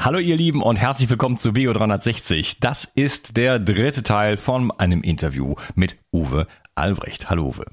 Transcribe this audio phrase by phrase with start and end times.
[0.00, 2.60] Hallo ihr Lieben und herzlich willkommen zu Bio 360.
[2.60, 7.30] Das ist der dritte Teil von einem Interview mit Uwe Albrecht.
[7.30, 7.64] Hallo Uwe.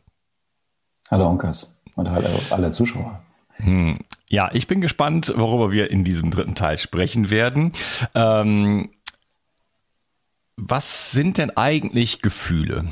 [1.11, 3.21] Hallo Onkas und hallo alle Zuschauer.
[3.57, 3.99] Hm.
[4.27, 7.73] Ja, ich bin gespannt, worüber wir in diesem dritten Teil sprechen werden.
[8.15, 8.89] Ähm,
[10.57, 12.85] was sind denn eigentlich Gefühle?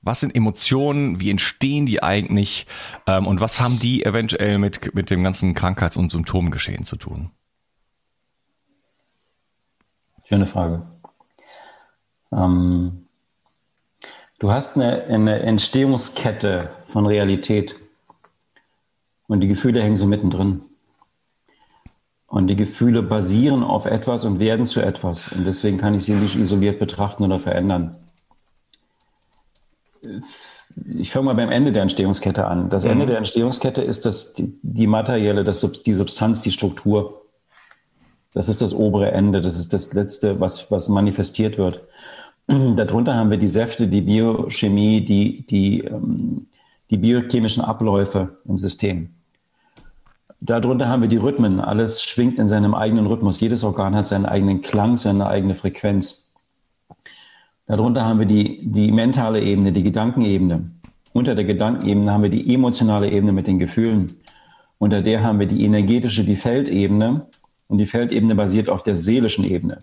[0.00, 1.20] Was sind Emotionen?
[1.20, 2.66] Wie entstehen die eigentlich?
[3.06, 7.30] Ähm, und was haben die eventuell mit, mit dem ganzen Krankheits- und Symptomgeschehen zu tun?
[10.24, 10.82] Schöne Frage.
[12.32, 13.06] Ähm,
[14.38, 17.76] du hast eine, eine Entstehungskette von Realität
[19.26, 20.62] und die Gefühle hängen so mittendrin.
[22.26, 25.30] Und die Gefühle basieren auf etwas und werden zu etwas.
[25.32, 27.96] Und deswegen kann ich sie nicht isoliert betrachten oder verändern.
[30.98, 32.70] Ich fange mal beim Ende der Entstehungskette an.
[32.70, 32.92] Das mhm.
[32.92, 37.23] Ende der Entstehungskette ist das, die, die materielle, das, die Substanz, die Struktur.
[38.34, 41.82] Das ist das obere Ende, das ist das Letzte, was, was manifestiert wird.
[42.46, 46.48] Darunter haben wir die Säfte, die Biochemie, die, die, ähm,
[46.90, 49.10] die biochemischen Abläufe im System.
[50.40, 51.60] Darunter haben wir die Rhythmen.
[51.60, 53.40] Alles schwingt in seinem eigenen Rhythmus.
[53.40, 56.32] Jedes Organ hat seinen eigenen Klang, seine eigene Frequenz.
[57.66, 60.70] Darunter haben wir die, die mentale Ebene, die Gedankenebene.
[61.14, 64.16] Unter der Gedankenebene haben wir die emotionale Ebene mit den Gefühlen.
[64.78, 67.26] Unter der haben wir die energetische, die Feldebene.
[67.68, 69.82] Und die Feldebene basiert auf der seelischen Ebene.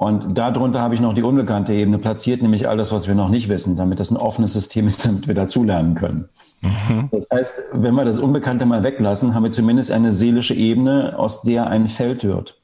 [0.00, 3.50] Und darunter habe ich noch die unbekannte Ebene platziert, nämlich alles, was wir noch nicht
[3.50, 6.28] wissen, damit das ein offenes System ist, damit wir dazulernen können.
[6.62, 7.10] Mhm.
[7.12, 11.42] Das heißt, wenn wir das Unbekannte mal weglassen, haben wir zumindest eine seelische Ebene, aus
[11.42, 12.62] der ein Feld wird.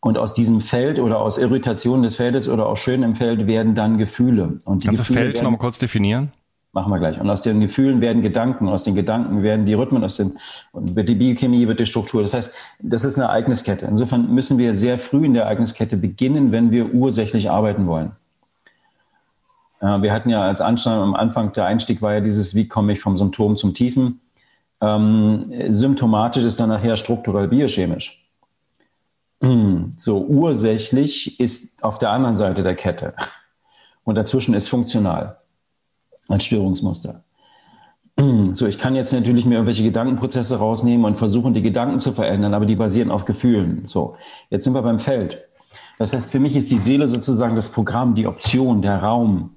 [0.00, 3.76] Und aus diesem Feld oder aus Irritationen des Feldes oder auch schön im Feld werden
[3.76, 4.58] dann Gefühle.
[4.64, 6.32] Und die Kannst Gefühle du Feld nochmal kurz definieren?
[6.74, 7.20] Machen wir gleich.
[7.20, 10.38] Und aus den Gefühlen werden Gedanken, aus den Gedanken werden die Rhythmen, aus den,
[10.72, 12.22] und die Biochemie, wird die Struktur.
[12.22, 13.84] Das heißt, das ist eine Ereigniskette.
[13.84, 18.12] Insofern müssen wir sehr früh in der Ereigniskette beginnen, wenn wir ursächlich arbeiten wollen.
[19.80, 23.00] Wir hatten ja als Anstand am Anfang, der Einstieg war ja dieses, wie komme ich
[23.00, 24.20] vom Symptom zum Tiefen.
[24.80, 28.30] Ähm, symptomatisch ist dann nachher strukturell biochemisch.
[29.40, 33.12] So, ursächlich ist auf der anderen Seite der Kette.
[34.04, 35.41] Und dazwischen ist funktional
[36.32, 37.22] als Störungsmuster.
[38.52, 42.52] So, ich kann jetzt natürlich mir irgendwelche Gedankenprozesse rausnehmen und versuchen, die Gedanken zu verändern,
[42.52, 43.86] aber die basieren auf Gefühlen.
[43.86, 44.16] So,
[44.50, 45.48] jetzt sind wir beim Feld.
[45.98, 49.56] Das heißt, für mich ist die Seele sozusagen das Programm, die Option, der Raum.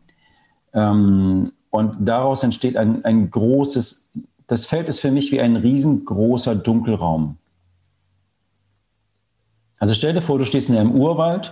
[0.73, 4.17] Ähm, Und daraus entsteht ein, ein großes,
[4.47, 7.37] das Feld ist für mich wie ein riesengroßer Dunkelraum.
[9.79, 11.51] Also stell dir vor, du stehst in einem Urwald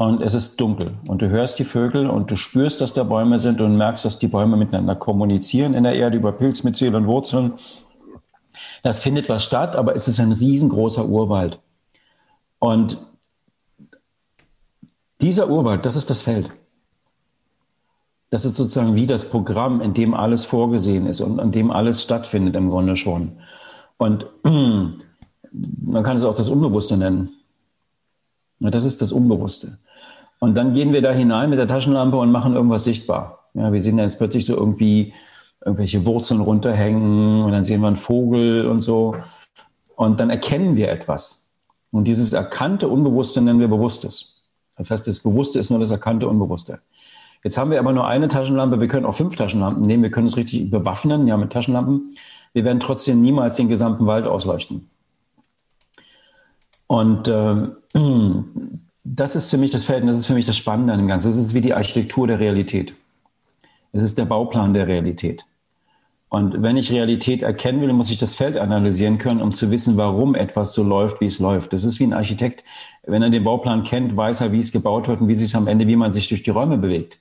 [0.00, 3.38] und es ist dunkel und du hörst die Vögel und du spürst, dass da Bäume
[3.38, 7.52] sind und merkst, dass die Bäume miteinander kommunizieren in der Erde über Pilzmyzel und Wurzeln.
[8.82, 11.60] Das findet was statt, aber es ist ein riesengroßer Urwald.
[12.58, 12.96] Und
[15.20, 16.50] dieser Urwald, das ist das Feld.
[18.30, 22.00] Das ist sozusagen wie das Programm, in dem alles vorgesehen ist und an dem alles
[22.00, 23.32] stattfindet im Grunde schon.
[23.98, 27.28] Und man kann es auch das Unbewusste nennen.
[28.60, 29.78] Das ist das Unbewusste.
[30.40, 33.50] Und dann gehen wir da hinein mit der Taschenlampe und machen irgendwas sichtbar.
[33.54, 35.12] Ja, wir sehen dann jetzt plötzlich so irgendwie
[35.64, 39.16] irgendwelche Wurzeln runterhängen und dann sehen wir einen Vogel und so.
[39.96, 41.54] Und dann erkennen wir etwas.
[41.92, 44.42] Und dieses erkannte Unbewusste nennen wir Bewusstes.
[44.76, 46.80] Das heißt, das Bewusste ist nur das erkannte Unbewusste.
[47.44, 48.80] Jetzt haben wir aber nur eine Taschenlampe.
[48.80, 50.02] Wir können auch fünf Taschenlampen nehmen.
[50.02, 52.16] Wir können es richtig bewaffnen, ja, mit Taschenlampen.
[52.54, 54.88] Wir werden trotzdem niemals den gesamten Wald ausleuchten.
[56.86, 57.68] Und äh,
[59.12, 61.08] das ist für mich das Feld und das ist für mich das Spannende an dem
[61.08, 61.30] Ganzen.
[61.30, 62.94] Es ist wie die Architektur der Realität.
[63.92, 65.44] Es ist der Bauplan der Realität.
[66.28, 69.96] Und wenn ich Realität erkennen will, muss ich das Feld analysieren können, um zu wissen,
[69.96, 71.72] warum etwas so läuft, wie es läuft.
[71.72, 72.62] Das ist wie ein Architekt.
[73.04, 75.66] Wenn er den Bauplan kennt, weiß er, wie es gebaut wird und wie sich am
[75.66, 77.18] Ende, wie man sich durch die Räume bewegt.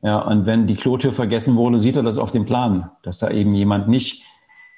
[0.00, 3.30] Ja, und wenn die Klotür vergessen wurde, sieht er das auf dem Plan, dass da
[3.30, 4.22] eben jemand nicht,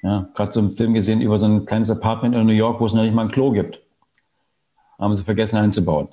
[0.02, 2.86] ja, gerade so einen Film gesehen über so ein kleines Apartment in New York, wo
[2.86, 3.81] es noch nicht mal ein Klo gibt.
[4.98, 6.08] Haben sie vergessen einzubauen.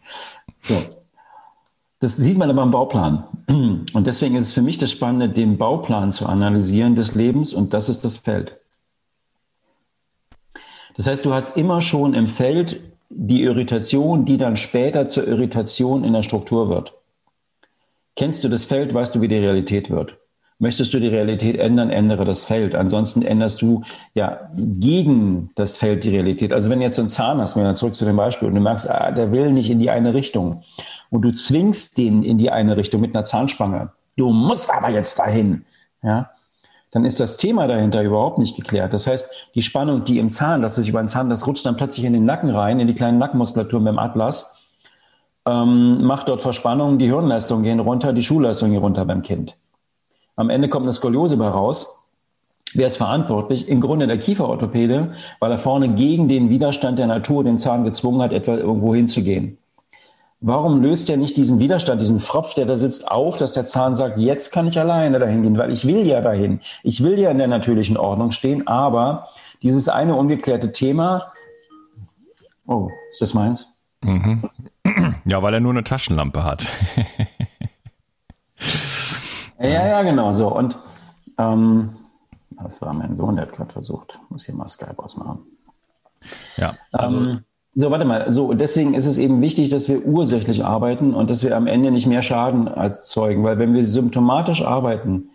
[0.62, 0.76] so.
[2.00, 3.24] Das sieht man aber im Bauplan.
[3.46, 7.74] Und deswegen ist es für mich das Spannende, den Bauplan zu analysieren des Lebens und
[7.74, 8.58] das ist das Feld.
[10.96, 12.80] Das heißt, du hast immer schon im Feld
[13.10, 16.94] die Irritation, die dann später zur Irritation in der Struktur wird.
[18.16, 20.19] Kennst du das Feld, weißt du, wie die Realität wird.
[20.60, 22.74] Möchtest du die Realität ändern, ändere das Feld.
[22.74, 23.82] Ansonsten änderst du
[24.14, 26.52] ja gegen das Feld die Realität.
[26.52, 28.60] Also wenn du jetzt so einen Zahn hast, mal zurück zu dem Beispiel, und du
[28.60, 30.62] merkst, ah, der will nicht in die eine Richtung.
[31.10, 33.90] Und du zwingst den in die eine Richtung mit einer Zahnspange.
[34.16, 35.64] Du musst aber jetzt dahin.
[36.02, 36.30] Ja,
[36.92, 38.92] dann ist das Thema dahinter überhaupt nicht geklärt.
[38.92, 41.76] Das heißt, die Spannung, die im Zahn, das ist über den Zahn, das rutscht dann
[41.76, 44.60] plötzlich in den Nacken rein, in die kleinen Nackenmuskulatur beim Atlas
[45.46, 49.56] ähm, macht dort Verspannungen, die Hirnleistungen gehen runter, die Schulleistungen gehen runter beim Kind.
[50.40, 52.08] Am Ende kommt eine Skoliose bei raus.
[52.72, 53.68] Wer ist verantwortlich?
[53.68, 58.22] Im Grunde der Kieferorthopäde, weil er vorne gegen den Widerstand der Natur den Zahn gezwungen
[58.22, 59.58] hat, etwa irgendwo hinzugehen.
[60.40, 63.94] Warum löst er nicht diesen Widerstand, diesen Fropf, der da sitzt, auf, dass der Zahn
[63.94, 66.60] sagt, jetzt kann ich alleine dahin gehen, weil ich will ja dahin.
[66.82, 69.28] Ich will ja in der natürlichen Ordnung stehen, aber
[69.62, 71.32] dieses eine ungeklärte Thema,
[72.66, 73.66] oh, ist das meins?
[74.02, 74.48] Mhm.
[75.26, 76.66] Ja, weil er nur eine Taschenlampe hat.
[79.68, 80.54] ja, ja, genau so.
[80.54, 80.78] Und
[81.38, 81.90] ähm,
[82.62, 84.18] das war mein Sohn, der hat gerade versucht.
[84.28, 85.40] Muss hier mal Skype ausmachen.
[86.56, 87.18] Ja, also.
[87.18, 87.40] Ähm,
[87.72, 88.30] so, warte mal.
[88.32, 91.92] So, deswegen ist es eben wichtig, dass wir ursächlich arbeiten und dass wir am Ende
[91.92, 93.44] nicht mehr Schaden erzeugen.
[93.44, 95.30] Weil wenn wir symptomatisch arbeiten,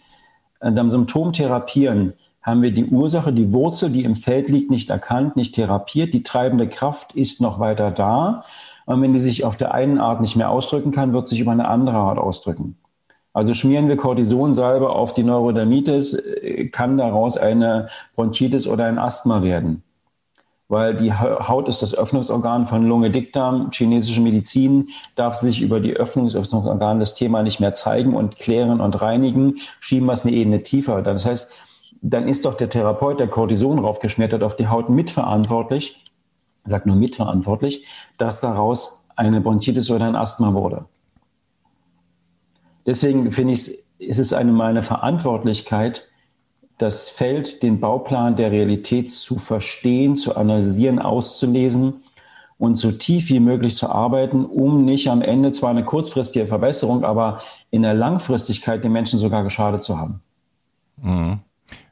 [0.66, 4.89] und am Symptom therapieren, haben wir die Ursache, die Wurzel, die im Feld liegt, nicht
[4.89, 6.13] erkannt, nicht therapiert.
[6.13, 8.44] Die treibende Kraft ist noch weiter da.
[8.86, 11.51] Und wenn die sich auf der einen Art nicht mehr ausdrücken kann, wird sich über
[11.51, 12.77] eine andere Art ausdrücken.
[13.35, 16.17] Also schmieren wir Cortisonsalbe auf die Neurodermitis,
[16.71, 19.83] kann daraus eine Bronchitis oder ein Asthma werden.
[20.69, 23.69] Weil die Haut ist das Öffnungsorgan von Lunge, Dickdarm.
[23.71, 29.01] Chinesische Medizin darf sich über die Öffnungsorgane das Thema nicht mehr zeigen und klären und
[29.01, 31.01] reinigen, schieben wir es eine Ebene tiefer.
[31.01, 31.51] Das heißt,
[32.01, 36.01] dann ist doch der Therapeut, der Cortison raufgeschmiert hat, auf die Haut mitverantwortlich
[36.65, 37.86] sagt nur mitverantwortlich,
[38.17, 40.86] dass daraus eine Bronchitis oder ein Asthma wurde.
[42.86, 46.08] Deswegen finde ich, ist es eine meine Verantwortlichkeit,
[46.77, 52.04] das Feld, den Bauplan der Realität zu verstehen, zu analysieren, auszulesen
[52.58, 57.04] und so tief wie möglich zu arbeiten, um nicht am Ende zwar eine kurzfristige Verbesserung,
[57.04, 60.22] aber in der Langfristigkeit den Menschen sogar geschadet zu haben.
[61.01, 61.39] Mhm.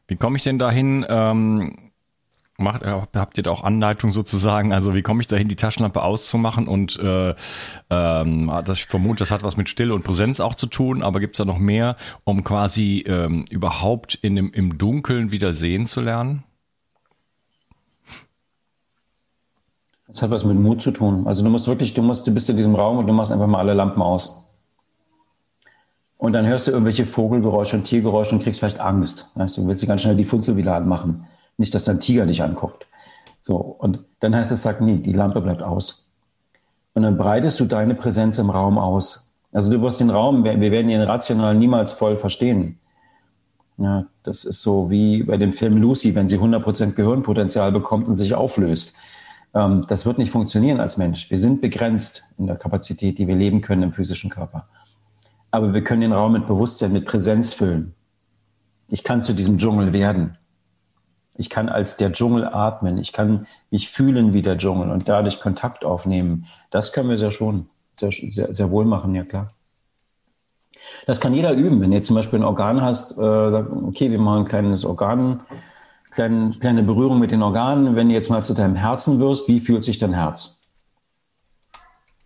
[0.08, 1.92] Wie komme ich denn dahin, ähm,
[2.57, 4.74] macht, äh, habt ihr da auch Anleitung sozusagen?
[4.74, 6.67] Also wie komme ich dahin, die Taschenlampe auszumachen?
[6.67, 7.36] Und äh,
[7.89, 11.19] ähm, das, ich vermute, das hat was mit Stille und Präsenz auch zu tun, aber
[11.19, 15.88] gibt es da noch mehr, um quasi ähm, überhaupt in dem, im Dunkeln wieder sehen
[15.88, 16.43] zu lernen?
[20.07, 21.25] Das hat was mit Mut zu tun.
[21.25, 23.48] Also du musst wirklich, du musst, du bist in diesem Raum und du machst einfach
[23.48, 24.45] mal alle Lampen aus.
[26.17, 29.31] Und dann hörst du irgendwelche Vogelgeräusche und Tiergeräusche und kriegst vielleicht Angst.
[29.36, 31.25] Weißt du, du willst dir ganz schnell die Funzel wieder anmachen.
[31.57, 32.88] Nicht, dass dein Tiger dich anguckt.
[33.41, 36.12] So, und dann heißt es, sag, nee, die Lampe bleibt aus.
[36.93, 39.33] Und dann breitest du deine Präsenz im Raum aus.
[39.51, 42.79] Also du wirst den Raum, wir werden ihn rational niemals voll verstehen.
[43.77, 48.15] Ja, das ist so wie bei dem Film Lucy, wenn sie 100% Gehirnpotenzial bekommt und
[48.15, 48.95] sich auflöst.
[49.53, 51.29] Ähm, das wird nicht funktionieren als Mensch.
[51.29, 54.67] Wir sind begrenzt in der Kapazität, die wir leben können im physischen Körper.
[55.51, 57.93] Aber wir können den Raum mit Bewusstsein, mit Präsenz füllen.
[58.88, 60.38] Ich kann zu diesem Dschungel werden.
[61.36, 62.98] Ich kann als der Dschungel atmen.
[62.98, 66.46] Ich kann mich fühlen wie der Dschungel und dadurch Kontakt aufnehmen.
[66.70, 67.68] Das können wir sehr schon,
[68.00, 69.52] sehr, sehr, sehr wohl machen, ja klar.
[71.06, 71.82] Das kann jeder üben.
[71.82, 75.42] Wenn jetzt zum Beispiel ein Organ hast, äh, okay, wir machen ein kleines Organ,
[76.12, 77.96] kleine, kleine Berührung mit den Organen.
[77.96, 80.72] Wenn du jetzt mal zu deinem Herzen wirst, wie fühlt sich dein Herz?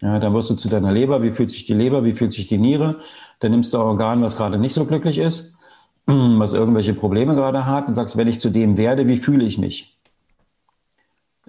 [0.02, 2.48] Ja, dann wirst du zu deiner Leber, wie fühlt sich die Leber, wie fühlt sich
[2.48, 3.00] die Niere?
[3.40, 5.57] Dann nimmst du ein Organ, was gerade nicht so glücklich ist,
[6.08, 9.58] was irgendwelche Probleme gerade hat und sagst, wenn ich zu dem werde, wie fühle ich
[9.58, 9.98] mich?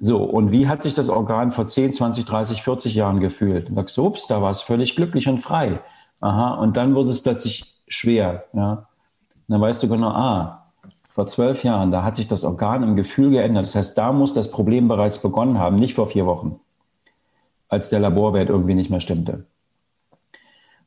[0.00, 3.68] So, und wie hat sich das Organ vor 10, 20, 30, 40 Jahren gefühlt?
[3.68, 5.80] Und sagst du, ups, da war es völlig glücklich und frei.
[6.20, 8.44] Aha, und dann wurde es plötzlich schwer.
[8.52, 8.72] Ja?
[8.72, 8.86] Und
[9.48, 10.72] dann weißt du genau, ah,
[11.08, 13.66] vor zwölf Jahren, da hat sich das Organ im Gefühl geändert.
[13.66, 16.60] Das heißt, da muss das Problem bereits begonnen haben, nicht vor vier Wochen,
[17.68, 19.44] als der Laborwert irgendwie nicht mehr stimmte.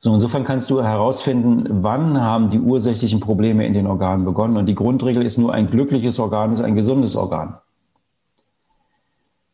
[0.04, 4.58] So, insofern kannst du herausfinden, wann haben die ursächlichen Probleme in den Organen begonnen.
[4.58, 7.60] Und die Grundregel ist nur, ein glückliches Organ ist ein gesundes Organ.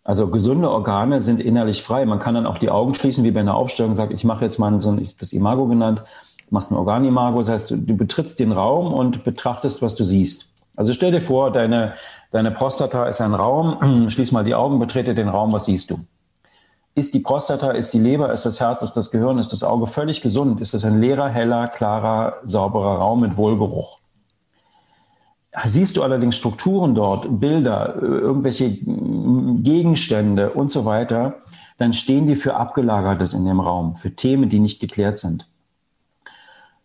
[0.05, 2.05] Also gesunde Organe sind innerlich frei.
[2.05, 4.57] Man kann dann auch die Augen schließen, wie bei einer Aufstellung sagt, ich mache jetzt
[4.57, 6.01] mal so ein, das Imago genannt,
[6.49, 10.53] machst ein Organimago, das heißt, du, du betrittst den Raum und betrachtest, was du siehst.
[10.77, 11.95] Also stell dir vor, deine,
[12.31, 15.99] deine Prostata ist ein Raum, schließ mal die Augen, betrete den Raum, was siehst du?
[16.97, 19.85] Ist die Prostata, ist die Leber, ist das Herz, ist das Gehirn, ist das Auge
[19.85, 20.61] völlig gesund?
[20.61, 23.99] Ist es ein leerer, heller, klarer, sauberer Raum mit Wohlgeruch?
[25.67, 31.35] Siehst du allerdings Strukturen dort, Bilder, irgendwelche Gegenstände und so weiter,
[31.77, 35.47] dann stehen die für Abgelagertes in dem Raum, für Themen, die nicht geklärt sind.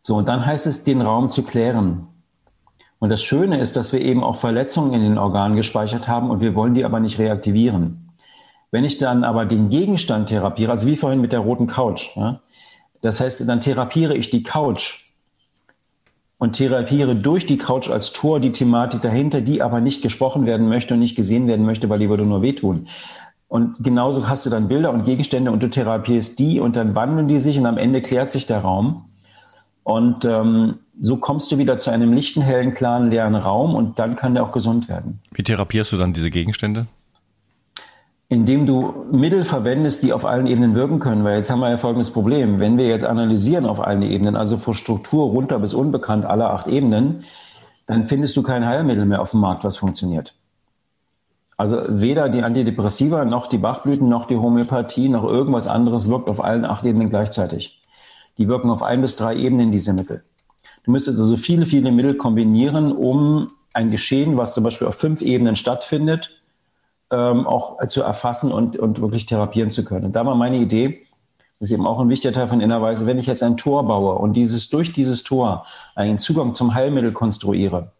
[0.02, 2.07] So, und dann heißt es, den Raum zu klären.
[2.99, 6.42] Und das Schöne ist, dass wir eben auch Verletzungen in den Organen gespeichert haben und
[6.42, 8.01] wir wollen die aber nicht reaktivieren.
[8.73, 12.41] Wenn ich dann aber den Gegenstand therapiere, also wie vorhin mit der roten Couch, ja,
[13.02, 15.11] das heißt, dann therapiere ich die Couch
[16.38, 20.69] und therapiere durch die Couch als Tor die Thematik dahinter, die aber nicht gesprochen werden
[20.69, 22.88] möchte und nicht gesehen werden möchte, weil die würde nur wehtun.
[23.47, 27.29] Und genauso hast du dann Bilder und Gegenstände und du therapierst die und dann wandeln
[27.29, 29.05] die sich und am Ende klärt sich der Raum.
[29.83, 34.17] Und ähm, so kommst du wieder zu einem lichten, hellen, klaren, leeren Raum und dann
[34.17, 35.21] kann der auch gesund werden.
[35.33, 36.87] Wie therapierst du dann diese Gegenstände?
[38.33, 41.23] Indem du Mittel verwendest, die auf allen Ebenen wirken können.
[41.23, 42.61] Weil jetzt haben wir ja folgendes Problem.
[42.61, 46.67] Wenn wir jetzt analysieren auf allen Ebenen, also von Struktur runter bis unbekannt alle acht
[46.67, 47.25] Ebenen,
[47.85, 50.35] dann findest du kein Heilmittel mehr auf dem Markt, was funktioniert.
[51.59, 56.43] Also weder die Antidepressiva noch die Bachblüten noch die Homöopathie noch irgendwas anderes wirkt auf
[56.43, 57.83] allen acht Ebenen gleichzeitig.
[58.39, 60.23] Die wirken auf ein bis drei Ebenen, diese Mittel.
[60.85, 65.21] Du müsstest also viele, viele Mittel kombinieren, um ein Geschehen, was zum Beispiel auf fünf
[65.21, 66.42] Ebenen stattfindet,
[67.12, 70.07] ähm, auch zu erfassen und, und wirklich therapieren zu können.
[70.07, 71.04] Und da war meine Idee,
[71.61, 74.16] das ist eben auch ein wichtiger Teil von Innerweise, wenn ich jetzt ein Tor baue
[74.16, 75.64] und dieses, durch dieses Tor
[75.95, 77.92] einen Zugang zum Heilmittel konstruiere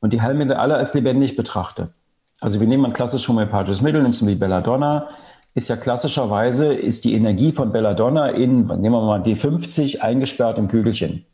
[0.00, 1.92] und die Heilmittel alle als lebendig betrachte.
[2.40, 5.08] Also wir nehmen ein klassisches homöopathisches Mittel, nimmst du wie Belladonna,
[5.54, 10.68] ist ja klassischerweise, ist die Energie von Belladonna in, nehmen wir mal D50, eingesperrt im
[10.68, 11.26] Kügelchen.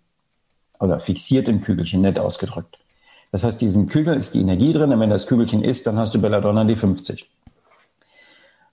[0.81, 2.79] Oder fixiert im Kügelchen, nett ausgedrückt.
[3.33, 6.15] Das heißt, diesen Kügel ist die Energie drin und wenn das Kügelchen ist, dann hast
[6.15, 7.25] du Belladonna D50.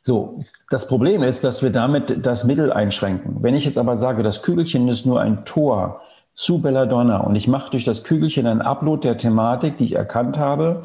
[0.02, 3.38] So, das Problem ist, dass wir damit das Mittel einschränken.
[3.42, 6.02] Wenn ich jetzt aber sage, das Kügelchen ist nur ein Tor
[6.34, 10.38] zu Belladonna und ich mache durch das Kügelchen einen Upload der Thematik, die ich erkannt
[10.38, 10.84] habe,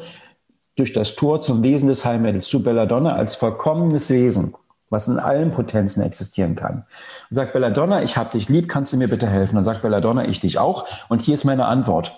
[0.77, 4.55] durch das Tor zum Wesen des Heilmittels zu Belladonna als vollkommenes Wesen,
[4.89, 6.85] was in allen Potenzen existieren kann.
[7.29, 9.55] Und sagt Belladonna, ich hab dich lieb, kannst du mir bitte helfen?
[9.55, 10.85] Dann sagt Belladonna, ich dich auch.
[11.09, 12.15] Und hier ist meine Antwort.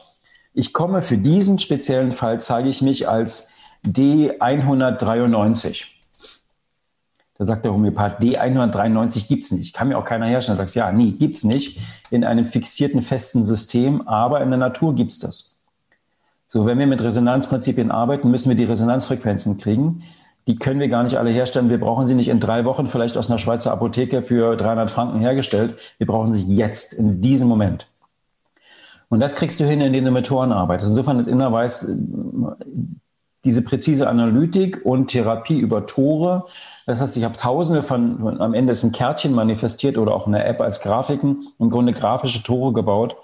[0.54, 3.54] Ich komme für diesen speziellen Fall, zeige ich mich als
[3.86, 5.84] D193.
[7.38, 9.74] Da sagt der Homöopath, D193 gibt's nicht.
[9.74, 10.58] Kann mir auch keiner herstellen.
[10.58, 11.80] Da sagst ja, nie, gibt's nicht
[12.12, 15.64] in einem fixierten, festen System, aber in der Natur gibt's das.
[16.48, 20.04] So, wenn wir mit Resonanzprinzipien arbeiten, müssen wir die Resonanzfrequenzen kriegen.
[20.48, 21.70] Die können wir gar nicht alle herstellen.
[21.70, 25.20] Wir brauchen sie nicht in drei Wochen, vielleicht aus einer Schweizer Apotheke für 300 Franken
[25.20, 25.78] hergestellt.
[25.98, 27.88] Wir brauchen sie jetzt, in diesem Moment.
[29.12, 30.92] Und das kriegst du hin, indem du mit Toren arbeitest.
[30.92, 31.96] Insofern ist Innerweis äh,
[33.44, 36.46] diese präzise Analytik und Therapie über Tore.
[36.86, 40.46] Das heißt, ich habe tausende von, am Ende ist ein Kärtchen manifestiert oder auch eine
[40.46, 43.18] App als Grafiken, im Grunde grafische Tore gebaut,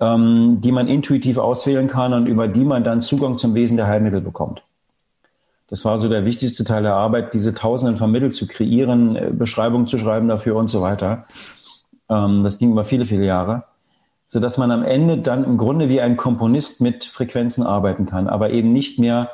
[0.00, 3.86] ähm, die man intuitiv auswählen kann und über die man dann Zugang zum Wesen der
[3.86, 4.64] Heilmittel bekommt.
[5.68, 9.30] Das war so der wichtigste Teil der Arbeit, diese Tausenden von Mitteln zu kreieren, äh,
[9.32, 11.26] Beschreibungen zu schreiben dafür und so weiter.
[12.08, 13.62] Ähm, das ging über viele, viele Jahre.
[14.34, 18.50] Sodass man am Ende dann im Grunde wie ein Komponist mit Frequenzen arbeiten kann, aber
[18.50, 19.30] eben nicht mehr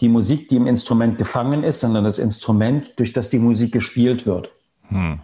[0.00, 4.24] die Musik, die im Instrument gefangen ist, sondern das Instrument, durch das die Musik gespielt
[4.24, 4.48] wird.
[4.88, 5.20] Hm.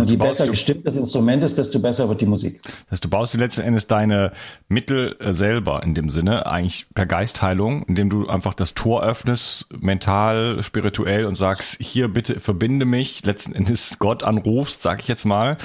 [0.00, 2.62] Heißt, je besser du, gestimmt das Instrument ist, desto besser wird die Musik.
[2.62, 4.32] Das heißt, du baust letzten Endes deine
[4.68, 9.66] Mittel äh, selber in dem Sinne, eigentlich per Geistheilung, indem du einfach das Tor öffnest,
[9.78, 15.24] mental, spirituell und sagst, hier bitte verbinde mich, letzten Endes Gott anrufst, sag ich jetzt
[15.24, 15.56] mal,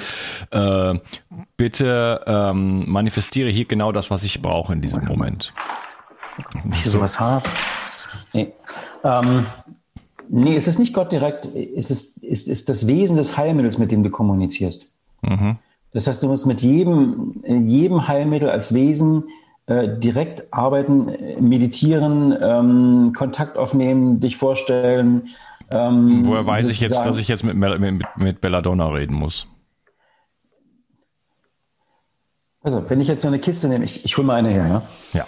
[0.50, 0.94] äh,
[1.56, 5.52] bitte ähm, manifestiere hier genau das, was ich brauche in diesem Moment.
[6.64, 7.44] Nicht so was hart.
[8.32, 8.52] Nee.
[9.04, 9.46] Ähm,
[10.28, 13.92] Nee, es ist nicht Gott direkt, es ist, ist, ist das Wesen des Heilmittels, mit
[13.92, 14.92] dem du kommunizierst.
[15.22, 15.56] Mhm.
[15.92, 19.24] Das heißt, du musst mit jedem, jedem Heilmittel als Wesen
[19.66, 25.28] äh, direkt arbeiten, meditieren, ähm, Kontakt aufnehmen, dich vorstellen.
[25.70, 29.46] Ähm, Woher weiß ich jetzt, dass ich jetzt mit, mit, mit Belladonna reden muss?
[32.62, 34.82] Also, wenn ich jetzt so eine Kiste nehme, ich, ich hole mal eine her, ja?
[35.20, 35.26] Ja.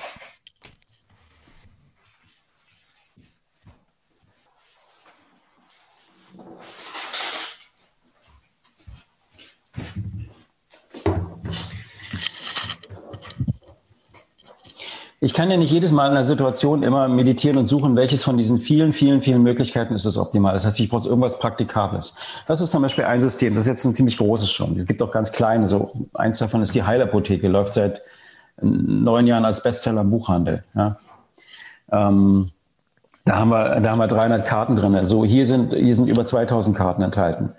[15.20, 18.36] Ich kann ja nicht jedes Mal in einer Situation immer meditieren und suchen, welches von
[18.36, 20.52] diesen vielen, vielen, vielen Möglichkeiten ist das optimal.
[20.52, 22.14] Das heißt, ich brauche irgendwas Praktikables.
[22.46, 24.76] Das ist zum Beispiel ein System, das ist jetzt ein ziemlich großes schon.
[24.76, 25.66] Es gibt auch ganz kleine.
[25.66, 28.00] So eins davon ist die Heilapotheke, läuft seit
[28.60, 30.62] neun Jahren als Bestseller im Buchhandel.
[30.74, 30.98] Ja.
[31.90, 32.46] Ähm,
[33.24, 34.94] da haben wir, da haben wir 300 Karten drin.
[34.94, 37.50] Also hier sind, hier sind über 2000 Karten enthalten.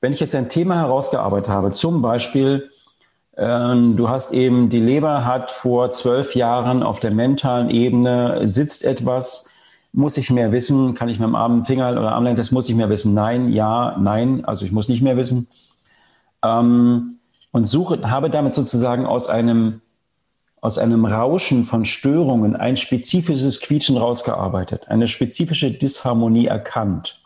[0.00, 2.70] Wenn ich jetzt ein Thema herausgearbeitet habe, zum Beispiel
[3.36, 9.48] du hast eben, die Leber hat vor zwölf Jahren auf der mentalen Ebene sitzt etwas,
[9.92, 12.74] muss ich mehr wissen, kann ich mit dem Arm, Finger oder Armlenk, das muss ich
[12.74, 13.14] mehr wissen.
[13.14, 15.48] Nein, ja, nein, also ich muss nicht mehr wissen.
[16.42, 17.18] Ähm,
[17.52, 19.80] und suche, habe damit sozusagen aus einem,
[20.60, 27.21] aus einem Rauschen von Störungen ein spezifisches Quietschen rausgearbeitet, eine spezifische Disharmonie erkannt.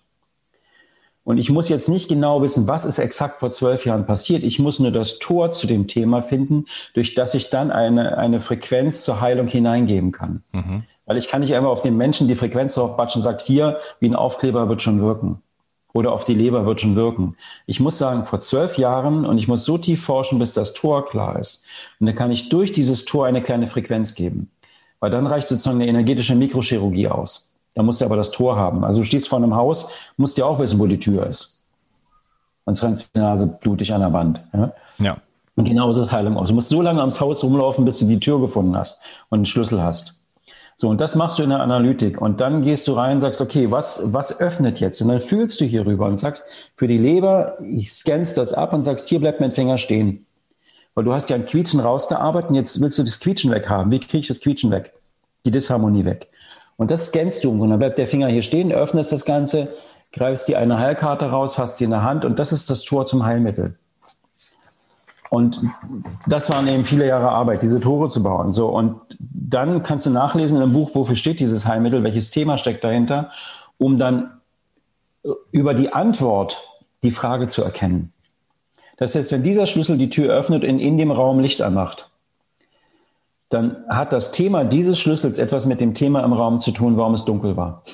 [1.26, 4.44] Und ich muss jetzt nicht genau wissen, was ist exakt vor zwölf Jahren passiert.
[4.44, 8.38] Ich muss nur das Tor zu dem Thema finden, durch das ich dann eine, eine
[8.38, 10.44] Frequenz zur Heilung hineingeben kann.
[10.52, 10.84] Mhm.
[11.04, 14.08] Weil ich kann nicht einfach auf den Menschen die Frequenz draufbatschen und sagt, hier, wie
[14.08, 15.42] ein Aufkleber wird schon wirken.
[15.92, 17.34] Oder auf die Leber wird schon wirken.
[17.66, 21.06] Ich muss sagen, vor zwölf Jahren und ich muss so tief forschen, bis das Tor
[21.06, 21.66] klar ist.
[21.98, 24.52] Und dann kann ich durch dieses Tor eine kleine Frequenz geben.
[25.00, 27.55] Weil dann reicht sozusagen eine energetische Mikrochirurgie aus.
[27.76, 28.84] Da musst du aber das Tor haben.
[28.84, 31.62] Also du stehst vor einem Haus, musst dir auch wissen, wo die Tür ist.
[32.64, 34.42] Sonst rennst die Nase blutig an der Wand.
[34.54, 34.72] Ja.
[34.98, 35.16] ja.
[35.56, 36.48] Und genau so ist Heilung aus.
[36.48, 39.44] Du musst so lange ums Haus rumlaufen, bis du die Tür gefunden hast und einen
[39.46, 40.24] Schlüssel hast.
[40.78, 42.20] So, und das machst du in der Analytik.
[42.20, 45.00] Und dann gehst du rein und sagst, okay, was, was öffnet jetzt?
[45.02, 46.44] Und dann fühlst du hier rüber und sagst,
[46.76, 50.24] für die Leber, ich scannst das ab und sagst, hier bleibt mein Finger stehen.
[50.94, 53.92] Weil du hast ja ein Quietschen rausgearbeitet und jetzt willst du das Quietschen weghaben.
[53.92, 54.94] Wie kriege ich das Quietschen weg?
[55.44, 56.30] Die Disharmonie weg.
[56.76, 59.68] Und das scannst du und dann bleibt der Finger hier stehen, öffnest das Ganze,
[60.12, 63.06] greifst dir eine Heilkarte raus, hast sie in der Hand und das ist das Tor
[63.06, 63.76] zum Heilmittel.
[65.30, 65.60] Und
[66.26, 68.52] das waren eben viele Jahre Arbeit, diese Tore zu bauen.
[68.52, 72.58] So, und dann kannst du nachlesen in einem Buch, wofür steht dieses Heilmittel, welches Thema
[72.58, 73.30] steckt dahinter,
[73.78, 74.40] um dann
[75.50, 76.62] über die Antwort
[77.02, 78.12] die Frage zu erkennen.
[78.96, 82.10] Das heißt, wenn dieser Schlüssel die Tür öffnet und in dem Raum Licht anmacht,
[83.48, 87.14] dann hat das Thema dieses Schlüssels etwas mit dem Thema im Raum zu tun, warum
[87.14, 87.84] es dunkel war.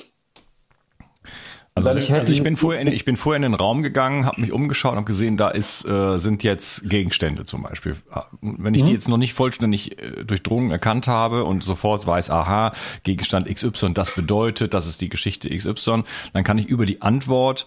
[1.75, 4.39] Also, ich, also ich, bin vorher in, ich bin vorher in den Raum gegangen, habe
[4.39, 7.97] mich umgeschaut und habe gesehen, da ist, äh, sind jetzt Gegenstände zum Beispiel.
[8.41, 8.87] Wenn ich mhm.
[8.87, 13.93] die jetzt noch nicht vollständig äh, durchdrungen erkannt habe und sofort weiß, aha, Gegenstand XY,
[13.95, 17.65] das bedeutet, das ist die Geschichte XY, dann kann ich über die Antwort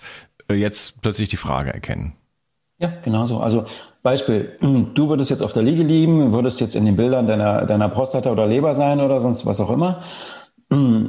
[0.48, 2.12] äh, jetzt plötzlich die Frage erkennen.
[2.78, 3.40] Ja, genau so.
[3.40, 3.66] Also
[4.06, 7.88] Beispiel, du würdest jetzt auf der Liege liegen, würdest jetzt in den Bildern deiner, deiner
[7.88, 10.00] Prostata oder Leber sein oder sonst was auch immer.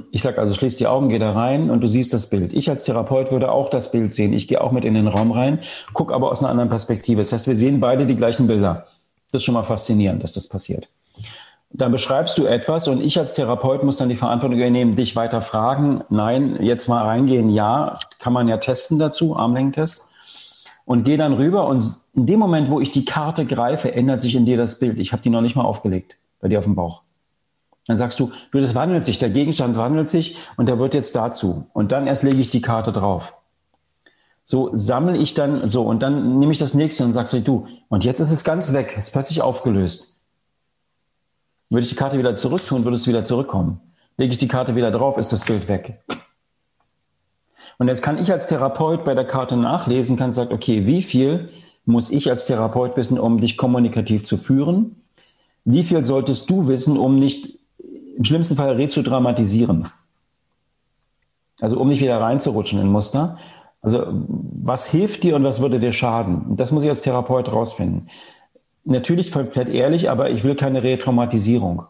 [0.10, 2.54] Ich sage also, schließ die Augen, geh da rein und du siehst das Bild.
[2.54, 4.34] Ich als Therapeut würde auch das Bild sehen.
[4.34, 5.60] Ich gehe auch mit in den Raum rein,
[5.94, 7.22] guck aber aus einer anderen Perspektive.
[7.22, 8.88] Das heißt, wir sehen beide die gleichen Bilder.
[9.32, 10.90] Das ist schon mal faszinierend, dass das passiert.
[11.70, 15.42] Dann beschreibst du etwas und ich als Therapeut muss dann die Verantwortung übernehmen, dich weiter
[15.42, 16.02] fragen.
[16.10, 17.52] Nein, jetzt mal reingehen.
[17.52, 20.07] Ja, kann man ja testen dazu, Armlängentest
[20.88, 24.36] und gehe dann rüber und in dem Moment, wo ich die Karte greife, ändert sich
[24.36, 25.00] in dir das Bild.
[25.00, 27.02] Ich habe die noch nicht mal aufgelegt bei dir auf dem Bauch.
[27.88, 31.14] Dann sagst du, du, das wandelt sich, der Gegenstand wandelt sich und der wird jetzt
[31.14, 31.68] dazu.
[31.74, 33.36] Und dann erst lege ich die Karte drauf.
[34.46, 38.06] So sammle ich dann, so, und dann nehme ich das nächste und sage du, und
[38.06, 40.22] jetzt ist es ganz weg, ist plötzlich aufgelöst.
[41.70, 43.82] Würde ich die Karte wieder zurücktun, würde es wieder zurückkommen.
[44.16, 46.02] Lege ich die Karte wieder drauf, ist das Bild weg.
[47.78, 51.50] Und jetzt kann ich als Therapeut bei der Karte nachlesen, kann sagen, okay, wie viel
[51.86, 55.04] muss ich als Therapeut wissen, um dich kommunikativ zu führen?
[55.64, 57.60] Wie viel solltest du wissen, um nicht
[58.18, 59.88] im schlimmsten Fall rezudramatisieren?
[61.62, 63.38] Also um nicht wieder reinzurutschen in Muster.
[63.82, 66.56] Also was hilft dir und was würde dir schaden?
[66.58, 68.10] Das muss ich als Therapeut rausfinden.
[68.86, 71.84] Natürlich komplett ehrlich, aber ich will keine Retraumatisierung.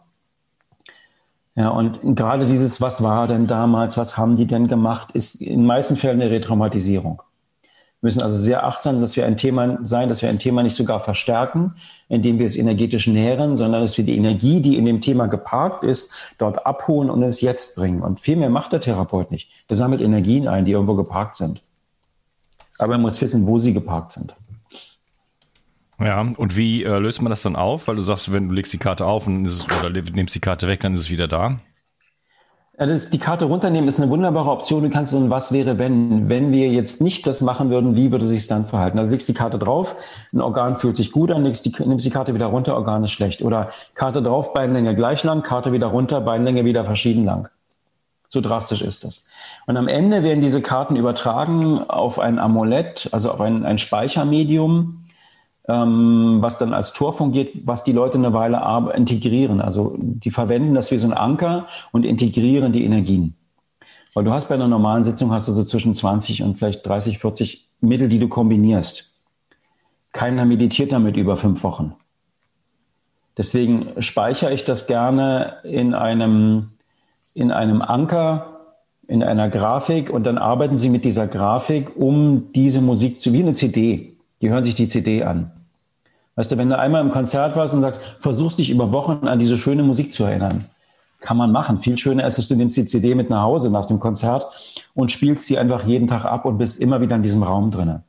[1.58, 5.62] Ja, und gerade dieses, was war denn damals, was haben die denn gemacht, ist in
[5.62, 7.20] den meisten Fällen eine Retraumatisierung.
[7.60, 10.76] Wir müssen also sehr achtsam, dass wir ein Thema sein, dass wir ein Thema nicht
[10.76, 11.74] sogar verstärken,
[12.08, 15.82] indem wir es energetisch nähren, sondern dass wir die Energie, die in dem Thema geparkt
[15.82, 18.02] ist, dort abholen und ins Jetzt bringen.
[18.02, 19.50] Und viel mehr macht der Therapeut nicht.
[19.66, 21.64] Er sammelt Energien ein, die irgendwo geparkt sind.
[22.78, 24.36] Aber er muss wissen, wo sie geparkt sind.
[26.00, 27.88] Ja, und wie äh, löst man das dann auf?
[27.88, 30.68] Weil du sagst, wenn du legst die Karte auf und es, oder nimmst die Karte
[30.68, 31.58] weg, dann ist es wieder da.
[32.78, 34.84] Ja, das, die Karte runternehmen ist eine wunderbare Option.
[34.84, 38.12] Du kannst so ein Was wäre, wenn, wenn wir jetzt nicht das machen würden, wie
[38.12, 39.00] würde sich dann verhalten?
[39.00, 39.96] Also legst die Karte drauf,
[40.32, 43.10] ein Organ fühlt sich gut an, legst die, nimmst die Karte wieder runter, Organ ist
[43.10, 43.42] schlecht.
[43.42, 47.48] Oder Karte drauf, Beinlänge gleich lang, Karte wieder runter, Beinlänge wieder verschieden lang.
[48.28, 49.26] So drastisch ist das.
[49.66, 55.07] Und am Ende werden diese Karten übertragen auf ein Amulett, also auf ein, ein Speichermedium,
[55.68, 58.62] ähm, was dann als Tor fungiert, was die Leute eine Weile
[58.94, 59.60] integrieren.
[59.60, 63.34] Also die verwenden das wie so ein Anker und integrieren die Energien.
[64.14, 67.18] Weil du hast bei einer normalen Sitzung hast du so zwischen 20 und vielleicht 30,
[67.18, 69.18] 40 Mittel, die du kombinierst.
[70.12, 71.94] Keiner meditiert damit über fünf Wochen.
[73.36, 76.70] Deswegen speichere ich das gerne in einem,
[77.34, 78.74] in einem Anker,
[79.06, 83.42] in einer Grafik und dann arbeiten sie mit dieser Grafik, um diese Musik zu, wie
[83.42, 84.16] eine CD.
[84.40, 85.52] Die hören sich die CD an.
[86.38, 89.40] Weißt du, wenn du einmal im Konzert warst und sagst, versuchst dich über Wochen an
[89.40, 90.66] diese schöne Musik zu erinnern,
[91.18, 91.78] kann man machen.
[91.78, 94.46] Viel schöner ist es, du nimmst die CD mit nach Hause nach dem Konzert
[94.94, 98.04] und spielst sie einfach jeden Tag ab und bist immer wieder in diesem Raum drinne.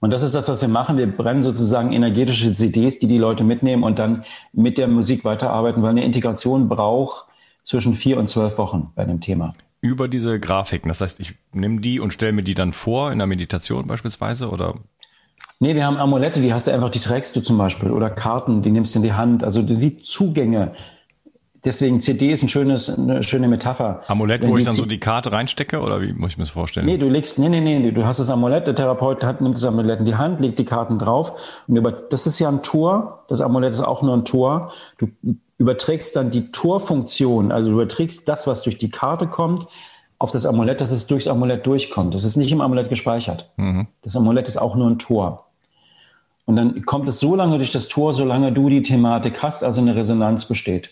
[0.00, 0.96] Und das ist das, was wir machen.
[0.96, 4.24] Wir brennen sozusagen energetische CDs, die die Leute mitnehmen und dann
[4.54, 7.26] mit der Musik weiterarbeiten, weil eine Integration braucht
[7.64, 9.52] zwischen vier und zwölf Wochen bei einem Thema.
[9.82, 10.88] Über diese Grafiken.
[10.88, 14.48] Das heißt, ich nehme die und stelle mir die dann vor in der Meditation beispielsweise
[14.48, 14.72] oder
[15.60, 17.90] Nee, wir haben Amulette, die hast du einfach, die trägst du zum Beispiel.
[17.90, 19.42] Oder Karten, die nimmst du in die Hand.
[19.42, 20.72] Also wie Zugänge.
[21.64, 24.02] Deswegen CD ist ein schönes, eine schöne Metapher.
[24.06, 26.52] Amulett, Wenn wo ich dann so die Karte reinstecke oder wie muss ich mir das
[26.52, 26.86] vorstellen?
[26.86, 29.64] Nee, du legst, nee, nee, nee, du hast das Amulett, der Therapeut hat, nimmt das
[29.64, 33.24] Amulett in die Hand, legt die Karten drauf und über, das ist ja ein Tor,
[33.28, 34.72] das Amulett ist auch nur ein Tor.
[34.98, 35.08] Du
[35.58, 39.66] überträgst dann die Torfunktion, also du überträgst das, was durch die Karte kommt,
[40.18, 42.14] auf das Amulett, dass es durchs Amulett durchkommt.
[42.14, 43.50] Das ist nicht im Amulett gespeichert.
[43.56, 43.86] Mhm.
[44.02, 45.46] Das Amulett ist auch nur ein Tor.
[46.44, 49.80] Und dann kommt es so lange durch das Tor, solange du die Thematik hast, also
[49.80, 50.90] eine Resonanz besteht.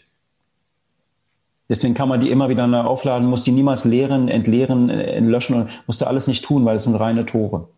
[1.68, 5.68] Deswegen kann man die immer wieder neu aufladen, muss die niemals leeren, entleeren, äh, löschen,
[5.86, 7.68] muss da alles nicht tun, weil es sind reine Tore.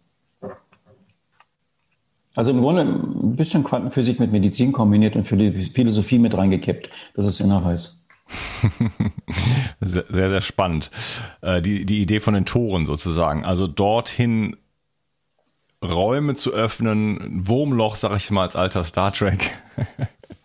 [2.35, 6.91] Also im Grunde ein bisschen Quantenphysik mit Medizin kombiniert und Philosophie mit reingekippt.
[7.15, 8.05] Das ist Innerweis.
[9.81, 10.91] sehr, sehr spannend.
[11.41, 13.45] Äh, die, die Idee von den Toren sozusagen.
[13.45, 14.57] Also dorthin
[15.83, 19.59] Räume zu öffnen, Wurmloch, sag ich mal als alter Star Trek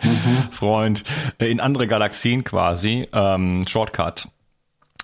[0.03, 0.47] mhm.
[0.51, 1.03] Freund,
[1.39, 4.27] äh, in andere Galaxien quasi, ähm, Shortcut,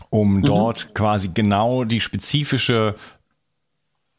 [0.10, 0.44] um mhm.
[0.44, 2.96] dort quasi genau die spezifische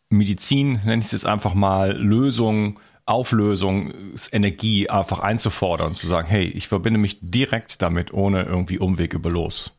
[0.09, 3.93] Medizin, nenne ich es jetzt einfach mal, Lösung, Auflösung,
[4.33, 9.15] Energie einfach einzufordern und zu sagen, hey, ich verbinde mich direkt damit, ohne irgendwie Umweg
[9.15, 9.73] über los.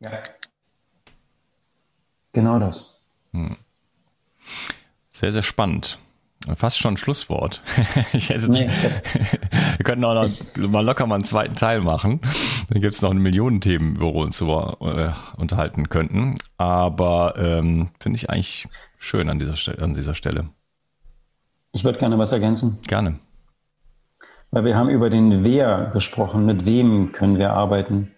[0.00, 0.22] Ja.
[2.32, 2.96] Genau das.
[3.32, 3.56] Hm.
[5.12, 5.98] Sehr, sehr spannend.
[6.56, 7.60] Fast schon ein Schlusswort.
[8.14, 8.68] ich hätte nee.
[9.76, 12.20] wir könnten auch noch mal locker mal einen zweiten Teil machen.
[12.70, 16.36] Da gibt es noch eine Million Themen, wo wir uns über, äh, unterhalten könnten.
[16.56, 20.48] Aber ähm, finde ich eigentlich schön an dieser, an dieser Stelle.
[21.72, 22.78] Ich würde gerne was ergänzen.
[22.86, 23.18] Gerne.
[24.50, 26.44] Weil wir haben über den Wer gesprochen.
[26.44, 28.10] Mit wem können wir arbeiten?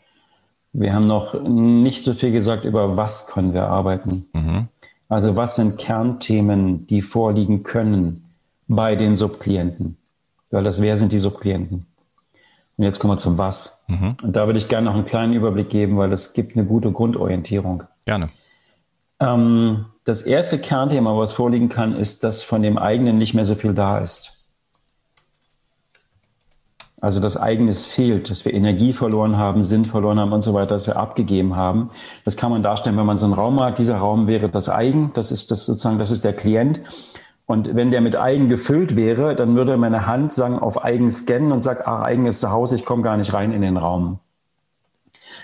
[0.73, 4.27] Wir haben noch nicht so viel gesagt über was können wir arbeiten.
[4.33, 4.69] Mhm.
[5.09, 8.25] Also was sind Kernthemen, die vorliegen können
[8.67, 9.99] bei den Subklienten?
[10.51, 11.87] Weil das wer sind die Subklienten?
[12.79, 13.85] Und jetzt kommen wir zum Was.
[13.89, 14.17] Mhm.
[14.23, 16.91] Und da würde ich gerne noch einen kleinen Überblick geben, weil das gibt eine gute
[16.91, 17.83] Grundorientierung.
[18.07, 18.31] Gerne.
[19.23, 23.55] Ähm, das erste Kernthema, was vorliegen kann, ist, dass von dem eigenen nicht mehr so
[23.55, 24.47] viel da ist.
[27.01, 30.69] Also das Eigenes fehlt, dass wir Energie verloren haben, Sinn verloren haben und so weiter,
[30.69, 31.91] dass wir abgegeben haben.
[32.25, 33.79] Das kann man darstellen, wenn man so einen Raum hat.
[33.79, 36.81] Dieser Raum wäre das Eigen, das ist das sozusagen, das ist der Klient.
[37.47, 41.51] Und wenn der mit Eigen gefüllt wäre, dann würde meine Hand sagen, auf Eigen scannen
[41.51, 44.21] und sagt, ach, Eigen ist zu Hause, ich komme gar nicht rein in den Raum.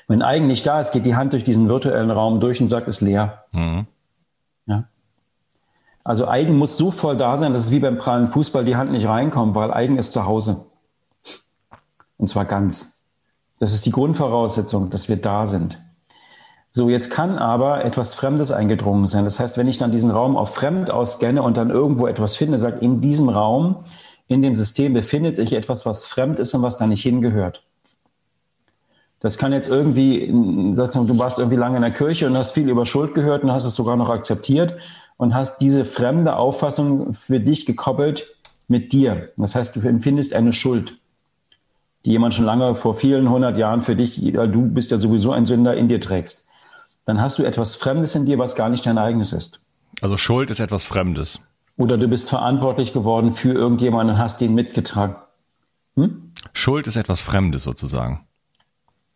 [0.09, 2.88] Wenn Eigen nicht da ist, geht die Hand durch diesen virtuellen Raum durch und sagt,
[2.88, 3.44] ist leer.
[3.53, 3.87] Mhm.
[4.66, 4.85] Ja?
[6.03, 8.90] Also Eigen muss so voll da sein, dass es wie beim prallen Fußball die Hand
[8.90, 10.64] nicht reinkommt, weil Eigen ist zu Hause.
[12.16, 13.07] Und zwar ganz.
[13.59, 15.79] Das ist die Grundvoraussetzung, dass wir da sind.
[16.71, 19.25] So, jetzt kann aber etwas Fremdes eingedrungen sein.
[19.25, 22.57] Das heißt, wenn ich dann diesen Raum auf fremd ausscanne und dann irgendwo etwas finde,
[22.57, 23.85] sagt, in diesem Raum,
[24.27, 27.67] in dem System befindet sich etwas, was fremd ist und was da nicht hingehört.
[29.20, 30.33] Das kann jetzt irgendwie,
[30.74, 33.50] sozusagen, du warst irgendwie lange in der Kirche und hast viel über Schuld gehört und
[33.50, 34.76] hast es sogar noch akzeptiert
[35.16, 38.26] und hast diese fremde Auffassung für dich gekoppelt
[38.68, 39.31] mit dir.
[39.37, 40.98] Das heißt, du empfindest eine Schuld,
[42.04, 45.46] die jemand schon lange vor vielen hundert Jahren für dich, du bist ja sowieso ein
[45.46, 46.48] Sünder, in dir trägst
[47.09, 49.64] dann hast du etwas Fremdes in dir, was gar nicht dein eigenes ist.
[50.02, 51.40] Also Schuld ist etwas Fremdes.
[51.78, 55.16] Oder du bist verantwortlich geworden für irgendjemanden und hast den mitgetragen.
[55.96, 56.33] Hm?
[56.52, 58.27] Schuld ist etwas Fremdes sozusagen.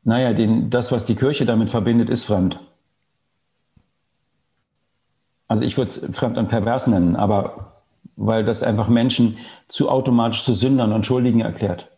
[0.05, 2.61] Naja, den, das, was die Kirche damit verbindet, ist fremd.
[5.49, 7.83] Also ich würde es fremd und pervers nennen, aber
[8.17, 9.37] weil das einfach Menschen
[9.69, 11.93] zu automatisch zu Sündern und Schuldigen erklärt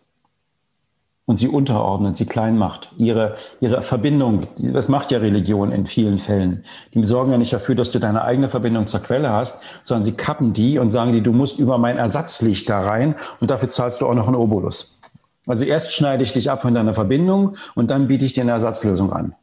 [1.27, 2.93] und sie unterordnet, sie klein macht.
[2.99, 6.65] Ihre, ihre Verbindung, das macht ja Religion in vielen Fällen.
[6.93, 10.13] Die sorgen ja nicht dafür, dass du deine eigene Verbindung zur Quelle hast, sondern sie
[10.13, 14.01] kappen die und sagen die, du musst über mein Ersatzlicht da rein und dafür zahlst
[14.01, 14.99] du auch noch einen Obolus.
[15.47, 18.53] Also erst schneide ich dich ab von deiner Verbindung und dann biete ich dir eine
[18.53, 19.35] Ersatzlösung an.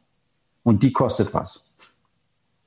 [0.62, 1.74] Und die kostet was.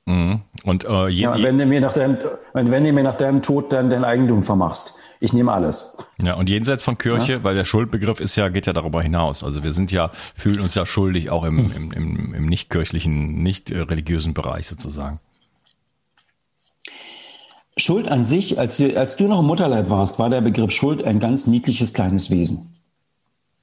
[0.06, 0.42] Mhm.
[0.64, 2.18] Und äh, je, ja, wenn, du mir nach deinem,
[2.52, 5.96] wenn du mir nach deinem Tod dann dein Eigentum vermachst ich nehme alles.
[6.22, 7.44] Ja, und jenseits von Kirche, ja?
[7.44, 9.42] weil der Schuldbegriff ist ja, geht ja darüber hinaus.
[9.42, 13.42] Also wir sind ja, fühlen uns ja schuldig auch im, im, im, im nicht kirchlichen,
[13.42, 15.20] nicht religiösen Bereich sozusagen.
[17.78, 21.20] Schuld an sich, als, als du noch im Mutterleib warst, war der Begriff Schuld ein
[21.20, 22.72] ganz niedliches kleines Wesen.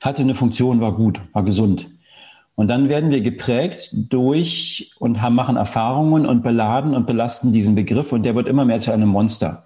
[0.03, 1.87] Hatte eine Funktion, war gut, war gesund.
[2.55, 7.73] Und dann werden wir geprägt durch und haben, machen Erfahrungen und beladen und belasten diesen
[7.73, 9.63] Begriff und der wird immer mehr zu einem Monster.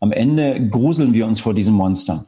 [0.00, 2.26] Am Ende gruseln wir uns vor diesem Monster.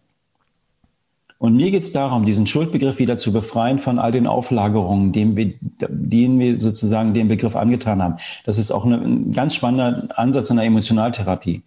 [1.39, 5.37] Und mir geht es darum, diesen Schuldbegriff wieder zu befreien von all den Auflagerungen, denen
[5.37, 5.55] wir,
[5.89, 8.17] denen wir sozusagen den Begriff angetan haben.
[8.45, 11.63] Das ist auch eine, ein ganz spannender Ansatz in der Emotionaltherapie.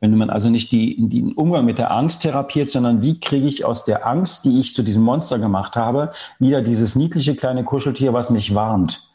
[0.00, 3.64] Wenn man also nicht die, den Umgang mit der Angst therapiert, sondern wie kriege ich
[3.64, 8.12] aus der Angst, die ich zu diesem Monster gemacht habe, wieder dieses niedliche kleine Kuscheltier,
[8.12, 9.10] was mich warnt.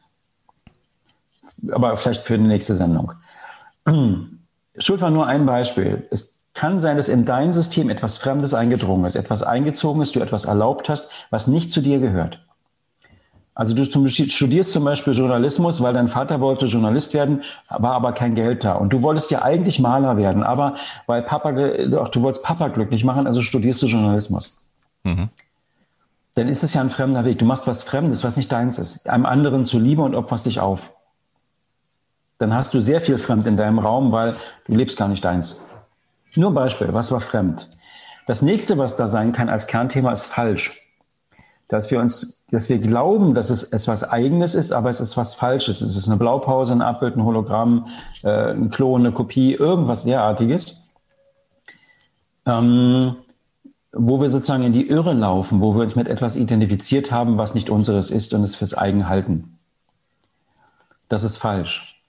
[1.71, 3.13] Aber vielleicht für die nächste Sendung.
[4.77, 6.07] Schuld war nur ein Beispiel.
[6.11, 10.19] Es kann sein, dass in dein System etwas Fremdes eingedrungen ist, etwas eingezogen ist, du
[10.19, 12.45] etwas erlaubt hast, was nicht zu dir gehört.
[13.55, 18.33] Also du studierst zum Beispiel Journalismus, weil dein Vater wollte Journalist werden, war aber kein
[18.33, 18.73] Geld da.
[18.73, 23.03] Und du wolltest ja eigentlich Maler werden, aber weil Papa, doch, du wolltest Papa glücklich
[23.03, 24.57] machen, also studierst du Journalismus.
[25.03, 25.29] Mhm.
[26.35, 27.37] Dann ist es ja ein fremder Weg.
[27.37, 29.07] Du machst was Fremdes, was nicht deins ist.
[29.07, 30.91] Einem anderen zuliebe und opferst dich auf
[32.43, 34.35] dann hast du sehr viel fremd in deinem Raum, weil
[34.67, 35.65] du lebst gar nicht deins.
[36.35, 37.69] Nur Beispiel, was war fremd?
[38.27, 40.82] Das nächste, was da sein kann als Kernthema, ist falsch.
[41.69, 45.33] Dass wir uns, dass wir glauben, dass es etwas Eigenes ist, aber es ist was
[45.33, 45.81] Falsches.
[45.81, 47.87] Es ist eine Blaupause, ein Abbild, ein Hologramm,
[48.23, 50.91] äh, ein Klon, eine Kopie, irgendwas derartiges.
[52.45, 53.15] Ähm,
[53.93, 57.53] wo wir sozusagen in die Irre laufen, wo wir uns mit etwas identifiziert haben, was
[57.53, 59.59] nicht unseres ist und es fürs Eigen halten.
[61.09, 62.01] Das ist falsch.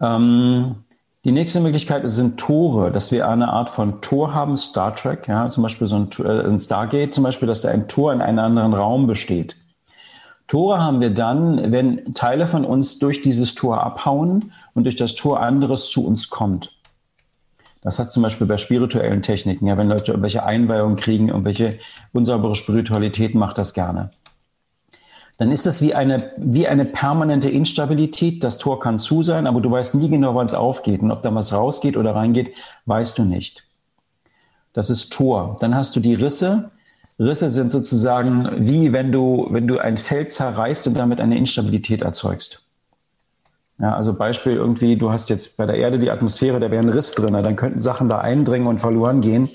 [0.00, 0.84] Ähm,
[1.24, 5.48] die nächste Möglichkeit sind Tore, dass wir eine Art von Tor haben, Star Trek, ja,
[5.48, 8.38] zum Beispiel so ein, äh, ein Stargate, zum Beispiel, dass da ein Tor in einem
[8.38, 9.56] anderen Raum besteht.
[10.46, 15.14] Tore haben wir dann, wenn Teile von uns durch dieses Tor abhauen und durch das
[15.14, 16.72] Tor anderes zu uns kommt.
[17.82, 21.78] Das heißt zum Beispiel bei spirituellen Techniken, ja, wenn Leute irgendwelche Einweihungen kriegen, irgendwelche
[22.12, 24.10] unsaubere Spiritualität macht das gerne
[25.38, 28.42] dann ist das wie eine, wie eine permanente Instabilität.
[28.42, 31.00] Das Tor kann zu sein, aber du weißt nie genau, wann es aufgeht.
[31.00, 32.52] Und ob da was rausgeht oder reingeht,
[32.86, 33.62] weißt du nicht.
[34.72, 35.56] Das ist Tor.
[35.60, 36.72] Dann hast du die Risse.
[37.20, 42.02] Risse sind sozusagen wie wenn du, wenn du ein Feld zerreißt und damit eine Instabilität
[42.02, 42.64] erzeugst.
[43.78, 46.88] Ja, also Beispiel irgendwie, du hast jetzt bei der Erde die Atmosphäre, da wäre ein
[46.88, 49.48] Riss drin, dann könnten Sachen da eindringen und verloren gehen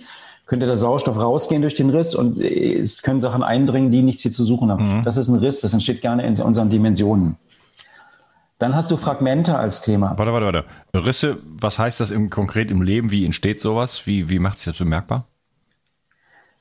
[0.45, 4.31] könnte der Sauerstoff rausgehen durch den Riss und es können Sachen eindringen, die nichts hier
[4.31, 4.99] zu suchen haben.
[4.99, 5.03] Mhm.
[5.03, 7.37] Das ist ein Riss, das entsteht gerne in unseren Dimensionen.
[8.59, 10.13] Dann hast du Fragmente als Thema.
[10.17, 11.05] Warte, warte, warte.
[11.05, 13.11] Risse, was heißt das im, konkret im Leben?
[13.11, 14.07] Wie entsteht sowas?
[14.07, 15.25] Wie, wie macht sich das bemerkbar?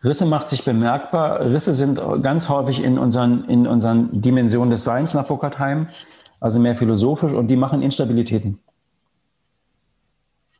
[0.02, 1.40] Risse macht sich bemerkbar.
[1.40, 5.86] Risse sind ganz häufig in unseren, in unseren Dimensionen des Seins nach Foucault-Heim,
[6.40, 8.58] also mehr philosophisch, und die machen Instabilitäten.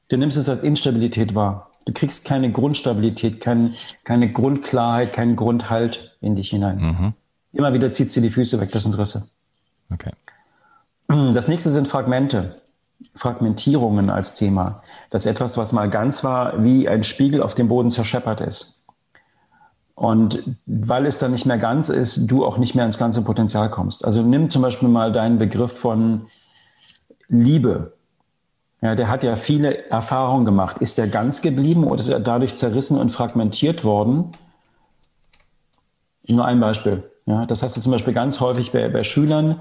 [0.08, 1.71] Du nimmst es als Instabilität wahr.
[1.84, 3.72] Du kriegst keine Grundstabilität, kein,
[4.04, 6.78] keine Grundklarheit, keinen Grundhalt in dich hinein.
[6.78, 7.12] Mhm.
[7.52, 9.28] Immer wieder zieht sie die Füße weg, das Interesse.
[9.92, 10.12] Okay.
[11.08, 12.56] Das nächste sind Fragmente.
[13.14, 14.82] Fragmentierungen als Thema.
[15.10, 18.84] Dass etwas, was mal ganz war, wie ein Spiegel auf dem Boden zerscheppert ist.
[19.94, 23.70] Und weil es dann nicht mehr ganz ist, du auch nicht mehr ins ganze Potenzial
[23.70, 24.04] kommst.
[24.04, 26.22] Also nimm zum Beispiel mal deinen Begriff von
[27.28, 27.92] Liebe.
[28.82, 30.78] Ja, der hat ja viele Erfahrungen gemacht.
[30.80, 34.32] Ist der ganz geblieben oder ist er dadurch zerrissen und fragmentiert worden?
[36.26, 37.04] Nur ein Beispiel.
[37.24, 39.60] Ja, das hast du zum Beispiel ganz häufig bei, bei Schülern,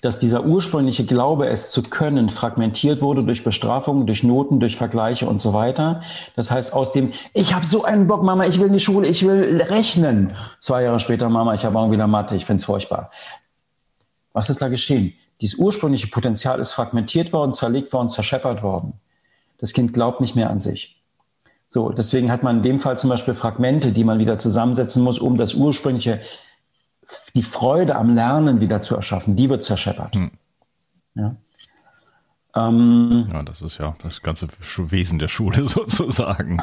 [0.00, 5.28] dass dieser ursprüngliche Glaube, es zu können, fragmentiert wurde durch Bestrafungen, durch Noten, durch Vergleiche
[5.28, 6.00] und so weiter.
[6.34, 9.06] Das heißt, aus dem, ich habe so einen Bock, Mama, ich will in die Schule,
[9.06, 10.32] ich will rechnen.
[10.58, 13.12] Zwei Jahre später, Mama, ich habe auch wieder Mathe, ich finde es furchtbar.
[14.32, 15.14] Was ist da geschehen?
[15.40, 18.94] Dieses ursprüngliche Potenzial ist fragmentiert worden, zerlegt worden, zerscheppert worden.
[19.58, 21.02] Das Kind glaubt nicht mehr an sich.
[21.70, 25.18] So, deswegen hat man in dem Fall zum Beispiel Fragmente, die man wieder zusammensetzen muss,
[25.18, 26.20] um das ursprüngliche,
[27.34, 29.34] die Freude am Lernen wieder zu erschaffen.
[29.34, 30.14] Die wird zerscheppert.
[30.14, 30.30] Hm.
[31.14, 31.34] Ja.
[32.54, 36.62] Ähm, ja, das ist ja das ganze Wesen der Schule sozusagen.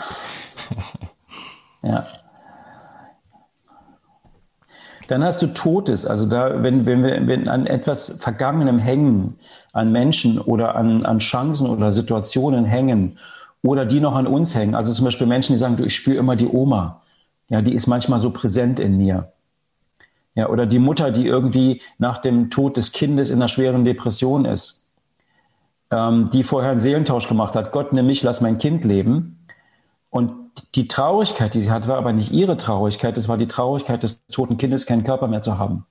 [1.83, 2.05] ja.
[5.07, 9.37] Dann hast du Totes, also da, wenn, wenn wir wenn an etwas Vergangenem hängen,
[9.73, 13.17] an Menschen oder an, an Chancen oder Situationen hängen
[13.63, 14.75] oder die noch an uns hängen.
[14.75, 17.01] Also zum Beispiel Menschen, die sagen, du, ich spüre immer die Oma.
[17.49, 19.31] Ja, die ist manchmal so präsent in mir.
[20.35, 24.45] Ja, oder die Mutter, die irgendwie nach dem Tod des Kindes in einer schweren Depression
[24.45, 24.93] ist,
[25.91, 27.73] ähm, die vorher einen Seelentausch gemacht hat.
[27.73, 29.45] Gott, nimm mich, lass mein Kind leben.
[30.09, 30.33] Und
[30.75, 34.25] die Traurigkeit, die sie hat, war aber nicht ihre Traurigkeit, es war die Traurigkeit des
[34.27, 35.85] toten Kindes, keinen Körper mehr zu haben.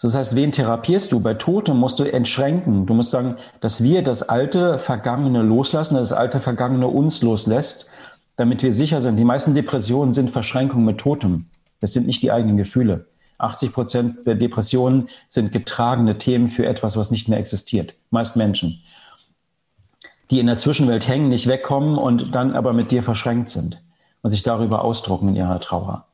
[0.00, 1.20] Das heißt, wen therapierst du?
[1.20, 2.86] Bei Toten musst du entschränken.
[2.86, 7.88] Du musst sagen, dass wir das alte Vergangene loslassen, dass das alte Vergangene uns loslässt,
[8.36, 9.16] damit wir sicher sind.
[9.16, 11.46] Die meisten Depressionen sind Verschränkungen mit Totem.
[11.78, 13.06] Das sind nicht die eigenen Gefühle.
[13.38, 17.94] 80 Prozent der Depressionen sind getragene Themen für etwas, was nicht mehr existiert.
[18.10, 18.82] Meist Menschen
[20.32, 23.82] die in der Zwischenwelt hängen, nicht wegkommen und dann aber mit dir verschränkt sind
[24.22, 26.06] und sich darüber ausdrucken in ihrer Trauer.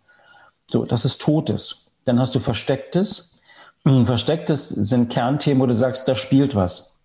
[0.67, 1.95] So, das ist Totes.
[2.05, 3.39] Dann hast du Verstecktes.
[3.85, 7.05] Hm, Verstecktes sind Kernthemen, wo du sagst, da spielt was.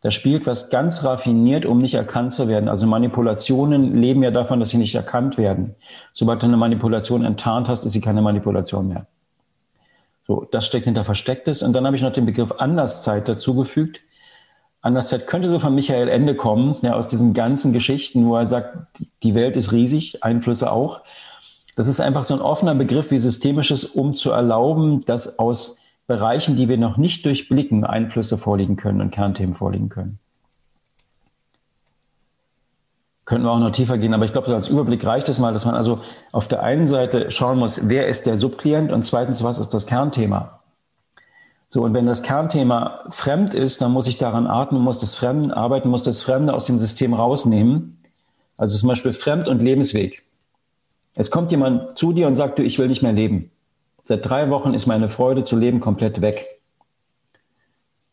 [0.00, 2.70] Da spielt was ganz raffiniert, um nicht erkannt zu werden.
[2.70, 5.74] Also Manipulationen leben ja davon, dass sie nicht erkannt werden.
[6.14, 9.06] Sobald du eine Manipulation enttarnt hast, ist sie keine Manipulation mehr.
[10.26, 11.62] So, das steckt hinter Verstecktes.
[11.62, 14.00] Und dann habe ich noch den Begriff Anderszeit dazugefügt.
[14.84, 18.76] Andersheit könnte so von Michael Ende kommen, ja, aus diesen ganzen Geschichten, wo er sagt,
[19.22, 21.00] die Welt ist riesig, Einflüsse auch.
[21.74, 26.56] Das ist einfach so ein offener Begriff wie systemisches, um zu erlauben, dass aus Bereichen,
[26.56, 30.18] die wir noch nicht durchblicken, Einflüsse vorliegen können und Kernthemen vorliegen können.
[33.24, 35.54] Könnten wir auch noch tiefer gehen, aber ich glaube, so als Überblick reicht es mal,
[35.54, 39.42] dass man also auf der einen Seite schauen muss, wer ist der Subklient und zweitens,
[39.42, 40.60] was ist das Kernthema?
[41.68, 45.50] So, und wenn das Kernthema fremd ist, dann muss ich daran atmen, muss das Fremden
[45.50, 47.98] arbeiten, muss das Fremde aus dem System rausnehmen.
[48.56, 50.22] Also zum Beispiel Fremd- und Lebensweg.
[51.14, 53.50] Es kommt jemand zu dir und sagt, du, ich will nicht mehr leben.
[54.02, 56.44] Seit drei Wochen ist meine Freude zu leben komplett weg.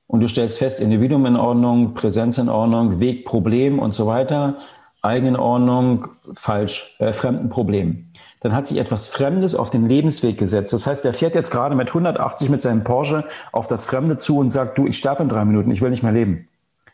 [0.08, 4.58] Und du stellst fest, Individuum in Ordnung, Präsenz in Ordnung, Weg, Problem und so weiter,
[5.02, 8.11] Eigenordnung, falsch, äh, Fremdenproblem
[8.41, 10.73] dann hat sich etwas Fremdes auf den Lebensweg gesetzt.
[10.73, 14.38] Das heißt, er fährt jetzt gerade mit 180 mit seinem Porsche auf das Fremde zu
[14.38, 16.47] und sagt, du, ich sterbe in drei Minuten, ich will nicht mehr leben.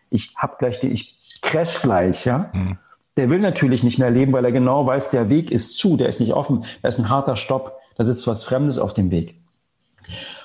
[0.09, 2.49] Ich hab gleich die, ich crash gleich, ja.
[2.53, 2.77] Mhm.
[3.15, 6.09] Der will natürlich nicht mehr leben, weil er genau weiß, der Weg ist zu, der
[6.09, 9.35] ist nicht offen, da ist ein harter Stopp, da sitzt was Fremdes auf dem Weg.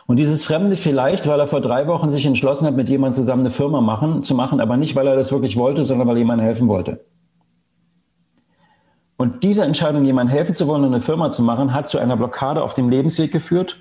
[0.06, 3.42] Und dieses Fremde vielleicht, weil er vor drei Wochen sich entschlossen hat, mit jemandem zusammen
[3.42, 6.42] eine Firma machen, zu machen, aber nicht, weil er das wirklich wollte, sondern weil jemand
[6.42, 7.04] helfen wollte.
[9.22, 12.16] Und diese Entscheidung, jemandem helfen zu wollen und eine Firma zu machen, hat zu einer
[12.16, 13.76] Blockade auf dem Lebensweg geführt,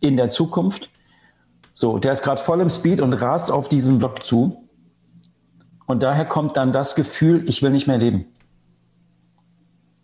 [0.00, 0.90] in der Zukunft.
[1.72, 4.68] So, der ist gerade voll im Speed und rast auf diesen Block zu.
[5.86, 8.26] Und daher kommt dann das Gefühl, ich will nicht mehr leben.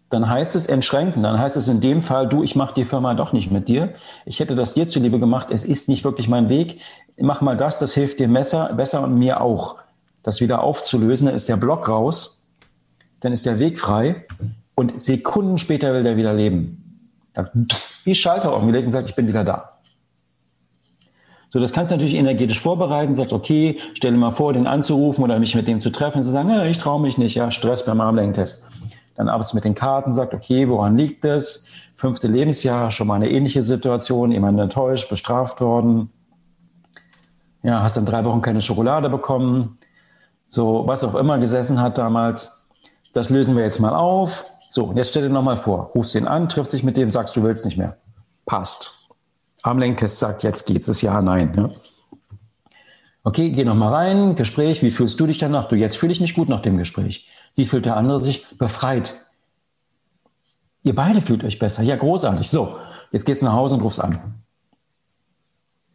[0.09, 3.13] Dann heißt es entschränken, dann heißt es in dem Fall, du, ich mache die Firma
[3.13, 3.93] doch nicht mit dir.
[4.25, 6.81] Ich hätte das dir zuliebe gemacht, es ist nicht wirklich mein Weg.
[7.19, 9.77] Mach mal das, das hilft dir besser, besser und mir auch.
[10.23, 12.49] Das wieder aufzulösen, dann ist der Block raus,
[13.21, 14.25] dann ist der Weg frei
[14.81, 17.13] und Sekunden später will der wieder leben.
[18.05, 19.79] Wie Schalter umgelegt und sagt, ich bin wieder da.
[21.51, 25.23] So, das kannst du natürlich energetisch vorbereiten, sagt, okay, stell dir mal vor, den anzurufen
[25.23, 28.01] oder mich mit dem zu treffen zu sagen, ich traue mich nicht, ja, Stress beim
[28.01, 28.69] Armlängentest.
[29.17, 31.67] Dann arbeitest du mit den Karten, sagt, okay, woran liegt es?
[31.95, 36.09] Fünfte Lebensjahr, schon mal eine ähnliche Situation, jemand enttäuscht, bestraft worden.
[37.63, 39.77] Ja, hast dann drei Wochen keine Schokolade bekommen.
[40.49, 42.71] So, was auch immer gesessen hat damals.
[43.13, 44.47] Das lösen wir jetzt mal auf.
[44.73, 47.35] So, und jetzt stell dir nochmal vor, rufst ihn an, triffst dich mit dem, sagst,
[47.35, 47.97] du willst nicht mehr.
[48.47, 49.11] Passt.
[49.63, 51.51] Armlenktest sagt, jetzt geht's, ist ja, nein.
[51.57, 51.73] Ne?
[53.25, 55.67] Okay, geh noch mal rein, Gespräch, wie fühlst du dich danach?
[55.67, 57.29] Du, jetzt fühle ich mich gut nach dem Gespräch.
[57.57, 58.47] Wie fühlt der andere sich?
[58.59, 59.17] Befreit.
[60.85, 61.83] Ihr beide fühlt euch besser.
[61.83, 62.49] Ja, großartig.
[62.49, 62.79] So,
[63.11, 64.41] jetzt gehst du nach Hause und rufst an.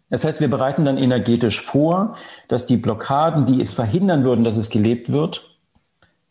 [0.09, 2.17] Das heißt, wir bereiten dann energetisch vor,
[2.49, 5.54] dass die Blockaden, die es verhindern würden, dass es gelebt wird,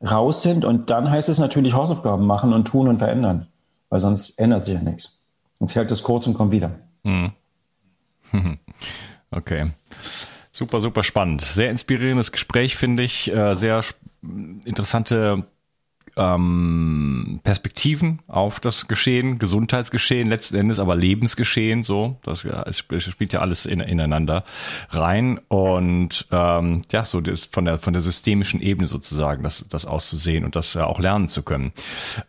[0.08, 0.64] raus sind.
[0.64, 3.46] Und dann heißt es natürlich Hausaufgaben machen und tun und verändern.
[3.88, 5.24] Weil sonst ändert sich ja nichts.
[5.58, 6.70] Sonst hält es kurz und kommt wieder.
[7.04, 7.32] Hm.
[9.30, 9.66] Okay.
[10.52, 11.42] Super, super spannend.
[11.42, 13.32] Sehr inspirierendes Gespräch, finde ich.
[13.34, 13.82] Äh, sehr
[14.64, 15.44] interessante
[16.16, 23.32] ähm, Perspektiven auf das Geschehen, Gesundheitsgeschehen, letzten Endes aber Lebensgeschehen, so, das ja, es spielt
[23.32, 24.44] ja alles in, ineinander
[24.90, 29.86] rein und ähm, ja, so das von der von der systemischen Ebene sozusagen, das, das
[29.86, 31.72] auszusehen und das ja auch lernen zu können.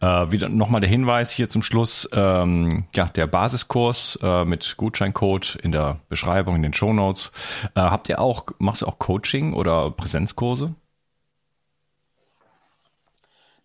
[0.01, 5.55] Äh, wieder nochmal der Hinweis hier zum Schluss, ähm, ja, der Basiskurs äh, mit Gutscheincode
[5.61, 7.31] in der Beschreibung, in den Show Notes.
[7.75, 10.75] Äh, habt ihr auch, machst du auch Coaching oder Präsenzkurse?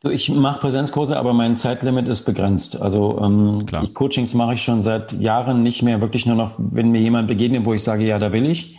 [0.02, 2.80] Ich mache Präsenzkurse, aber mein Zeitlimit ist begrenzt.
[2.80, 6.00] Also ähm, die Coachings mache ich schon seit Jahren nicht mehr.
[6.00, 8.76] Wirklich nur noch, wenn mir jemand begegnet, wo ich sage, ja, da will ich.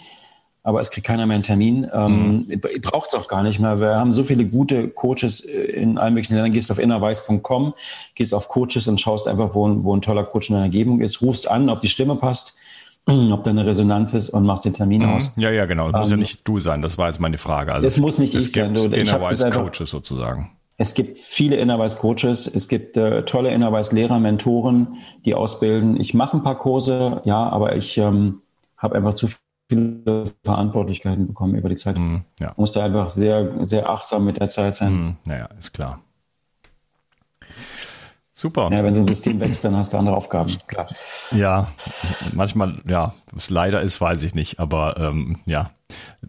[0.64, 1.88] Aber es kriegt keiner mehr einen Termin.
[1.94, 2.62] Ähm, mhm.
[2.82, 3.80] Braucht es auch gar nicht mehr.
[3.80, 6.54] Wir haben so viele gute Coaches äh, in allen möglichen Ländern.
[6.54, 7.74] Gehst auf innerweiß.com,
[8.16, 11.02] gehst auf Coaches und schaust einfach, wo ein, wo ein toller Coach in deiner Umgebung
[11.02, 12.56] ist, rufst an, ob die Stimme passt
[13.06, 15.14] ob da eine Resonanz ist und machst den Termin mhm.
[15.14, 15.32] aus.
[15.36, 15.88] Ja, ja, genau.
[15.88, 16.82] Es muss ja ähm, nicht du sein.
[16.82, 17.74] Das war jetzt meine Frage.
[17.74, 18.74] Also es, muss nicht ich sein.
[18.74, 20.52] Du, ich Coaches sozusagen.
[20.82, 25.96] Es gibt viele Innerweis-Coaches, es gibt äh, tolle Innerweis-Lehrer, Mentoren, die ausbilden.
[26.02, 28.42] Ich mache ein paar Kurse, ja, aber ich ähm,
[28.78, 29.28] habe einfach zu
[29.70, 32.00] viele Verantwortlichkeiten bekommen über die Zeit.
[32.00, 32.54] Mm, ja.
[32.58, 34.94] Musste einfach sehr, sehr achtsam mit der Zeit sein.
[34.94, 36.02] Mm, naja, ist klar.
[38.42, 38.70] Super.
[38.72, 40.88] Ja, wenn so ein System wächst, dann hast du andere Aufgaben, klar.
[41.30, 41.68] Ja,
[42.34, 45.70] manchmal, ja, was leider ist, weiß ich nicht, aber ähm, ja,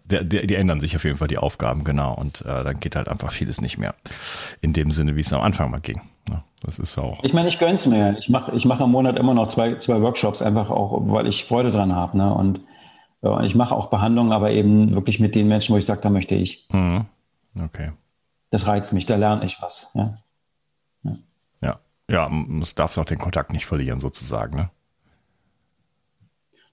[0.04, 2.12] der, der, die ändern sich auf jeden Fall die Aufgaben, genau.
[2.12, 3.94] Und äh, dann geht halt einfach vieles nicht mehr
[4.60, 6.02] in dem Sinne, wie es am Anfang mal ging.
[6.28, 7.18] Ja, das ist auch.
[7.24, 8.14] Ich meine, ich gönn's mir.
[8.18, 11.46] Ich mache ich mach im Monat immer noch zwei, zwei Workshops, einfach auch, weil ich
[11.46, 12.18] Freude dran habe.
[12.18, 12.30] Ne?
[12.30, 12.60] Und
[13.22, 16.10] ja, ich mache auch Behandlungen, aber eben wirklich mit den Menschen, wo ich sage, da
[16.10, 16.68] möchte ich.
[16.72, 17.06] Mhm.
[17.58, 17.92] Okay.
[18.50, 19.92] Das reizt mich, da lerne ich was.
[19.94, 20.14] Ja.
[22.12, 24.70] Ja, das darfst auch den Kontakt nicht verlieren, sozusagen, ne?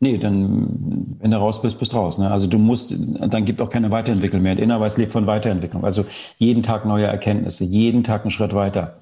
[0.01, 2.17] Nee, dann, wenn du raus bist, bist du raus.
[2.17, 2.31] Ne?
[2.31, 4.57] Also du musst, dann gibt auch keine Weiterentwicklung mehr.
[4.57, 5.83] Innerweis lebt von Weiterentwicklung.
[5.83, 6.05] Also
[6.37, 8.97] jeden Tag neue Erkenntnisse, jeden Tag einen Schritt weiter.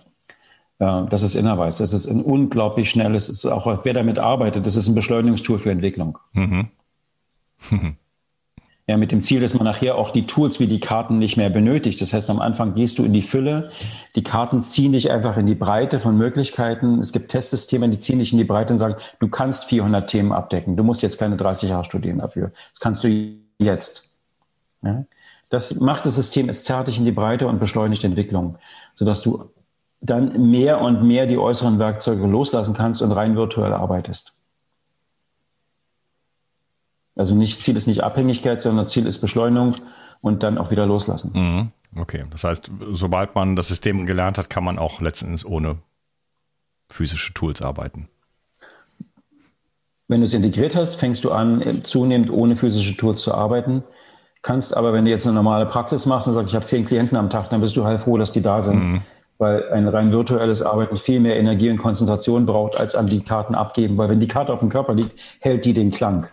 [0.79, 1.77] Das ist Innerweis.
[1.77, 5.69] Das ist ein unglaublich schnelles, ist auch wer damit arbeitet, das ist ein Beschleunigungstool für
[5.69, 6.17] Entwicklung.
[6.33, 6.69] Mhm.
[8.89, 11.49] Ja, mit dem Ziel, dass man nachher auch die Tools wie die Karten nicht mehr
[11.49, 11.99] benötigt.
[11.99, 13.69] Das heißt, am Anfang gehst du in die Fülle.
[14.15, 17.01] Die Karten ziehen dich einfach in die Breite von Möglichkeiten.
[17.01, 20.31] Es gibt Testsysteme, die ziehen dich in die Breite und sagen, du kannst 400 Themen
[20.31, 20.77] abdecken.
[20.77, 22.53] Du musst jetzt keine 30 Jahre studieren dafür.
[22.71, 23.09] Das kannst du
[23.59, 24.15] jetzt.
[24.81, 25.03] Ja?
[25.49, 28.57] Das macht das System, es zerrt dich in die Breite und beschleunigt Entwicklung,
[28.95, 29.49] sodass du
[29.99, 34.38] dann mehr und mehr die äußeren Werkzeuge loslassen kannst und rein virtuell arbeitest.
[37.18, 39.76] Also nicht, Ziel ist nicht Abhängigkeit, sondern das Ziel ist Beschleunigung
[40.22, 41.32] und dann auch wieder loslassen.
[41.34, 41.72] Mhm.
[41.99, 45.78] Okay, das heißt, sobald man das System gelernt hat, kann man auch letztendlich ohne
[46.89, 48.07] physische Tools arbeiten.
[50.07, 53.84] Wenn du es integriert hast, fängst du an, zunehmend ohne physische Tools zu arbeiten.
[54.41, 57.18] Kannst aber, wenn du jetzt eine normale Praxis machst und sagst, ich habe zehn Klienten
[57.18, 58.84] am Tag, dann bist du halt froh, dass die da sind.
[58.84, 59.01] Mhm.
[59.39, 63.55] Weil ein rein virtuelles Arbeiten viel mehr Energie und Konzentration braucht, als an die Karten
[63.55, 63.97] abgeben.
[63.97, 66.28] Weil wenn die Karte auf dem Körper liegt, hält die den Klang.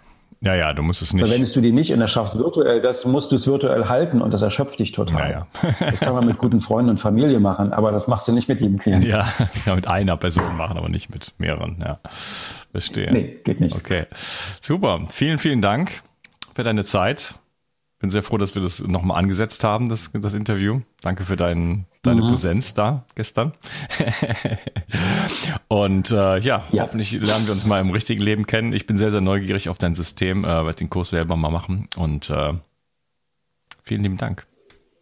[0.45, 1.24] Ja, ja, du musst es nicht.
[1.24, 4.42] Verwendest du die nicht und erschaffst virtuell, das musst du es virtuell halten und das
[4.42, 5.30] erschöpft dich total.
[5.30, 5.74] Ja, ja.
[5.90, 8.61] das kann man mit guten Freunden und Familie machen, aber das machst du nicht mit
[8.61, 9.09] jedem Klienten.
[9.09, 9.26] Ja,
[9.66, 11.78] ja mit einer Person machen, aber nicht mit mehreren.
[11.80, 11.99] Ja,
[12.72, 13.11] verstehe.
[13.11, 13.74] Nee, geht nicht.
[13.74, 14.05] Okay,
[14.61, 15.01] super.
[15.09, 16.03] Vielen, vielen Dank
[16.55, 17.34] für deine Zeit
[18.05, 20.82] bin sehr froh, dass wir das nochmal angesetzt haben, das, das Interview.
[21.00, 22.26] Danke für dein, deine mhm.
[22.28, 23.55] Präsenz da gestern.
[25.68, 28.74] und äh, ja, ja, hoffentlich lernen wir uns mal im richtigen Leben kennen.
[28.74, 31.88] Ich bin sehr, sehr neugierig auf dein System, äh, werde den Kurs selber mal machen.
[31.96, 32.52] Und äh,
[33.82, 34.46] vielen lieben Dank.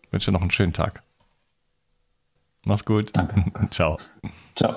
[0.05, 1.03] Ich wünsche dir noch einen schönen Tag.
[2.65, 3.11] Mach's gut.
[3.17, 3.67] Danke.
[3.67, 3.99] Ciao.
[4.55, 4.77] Ciao.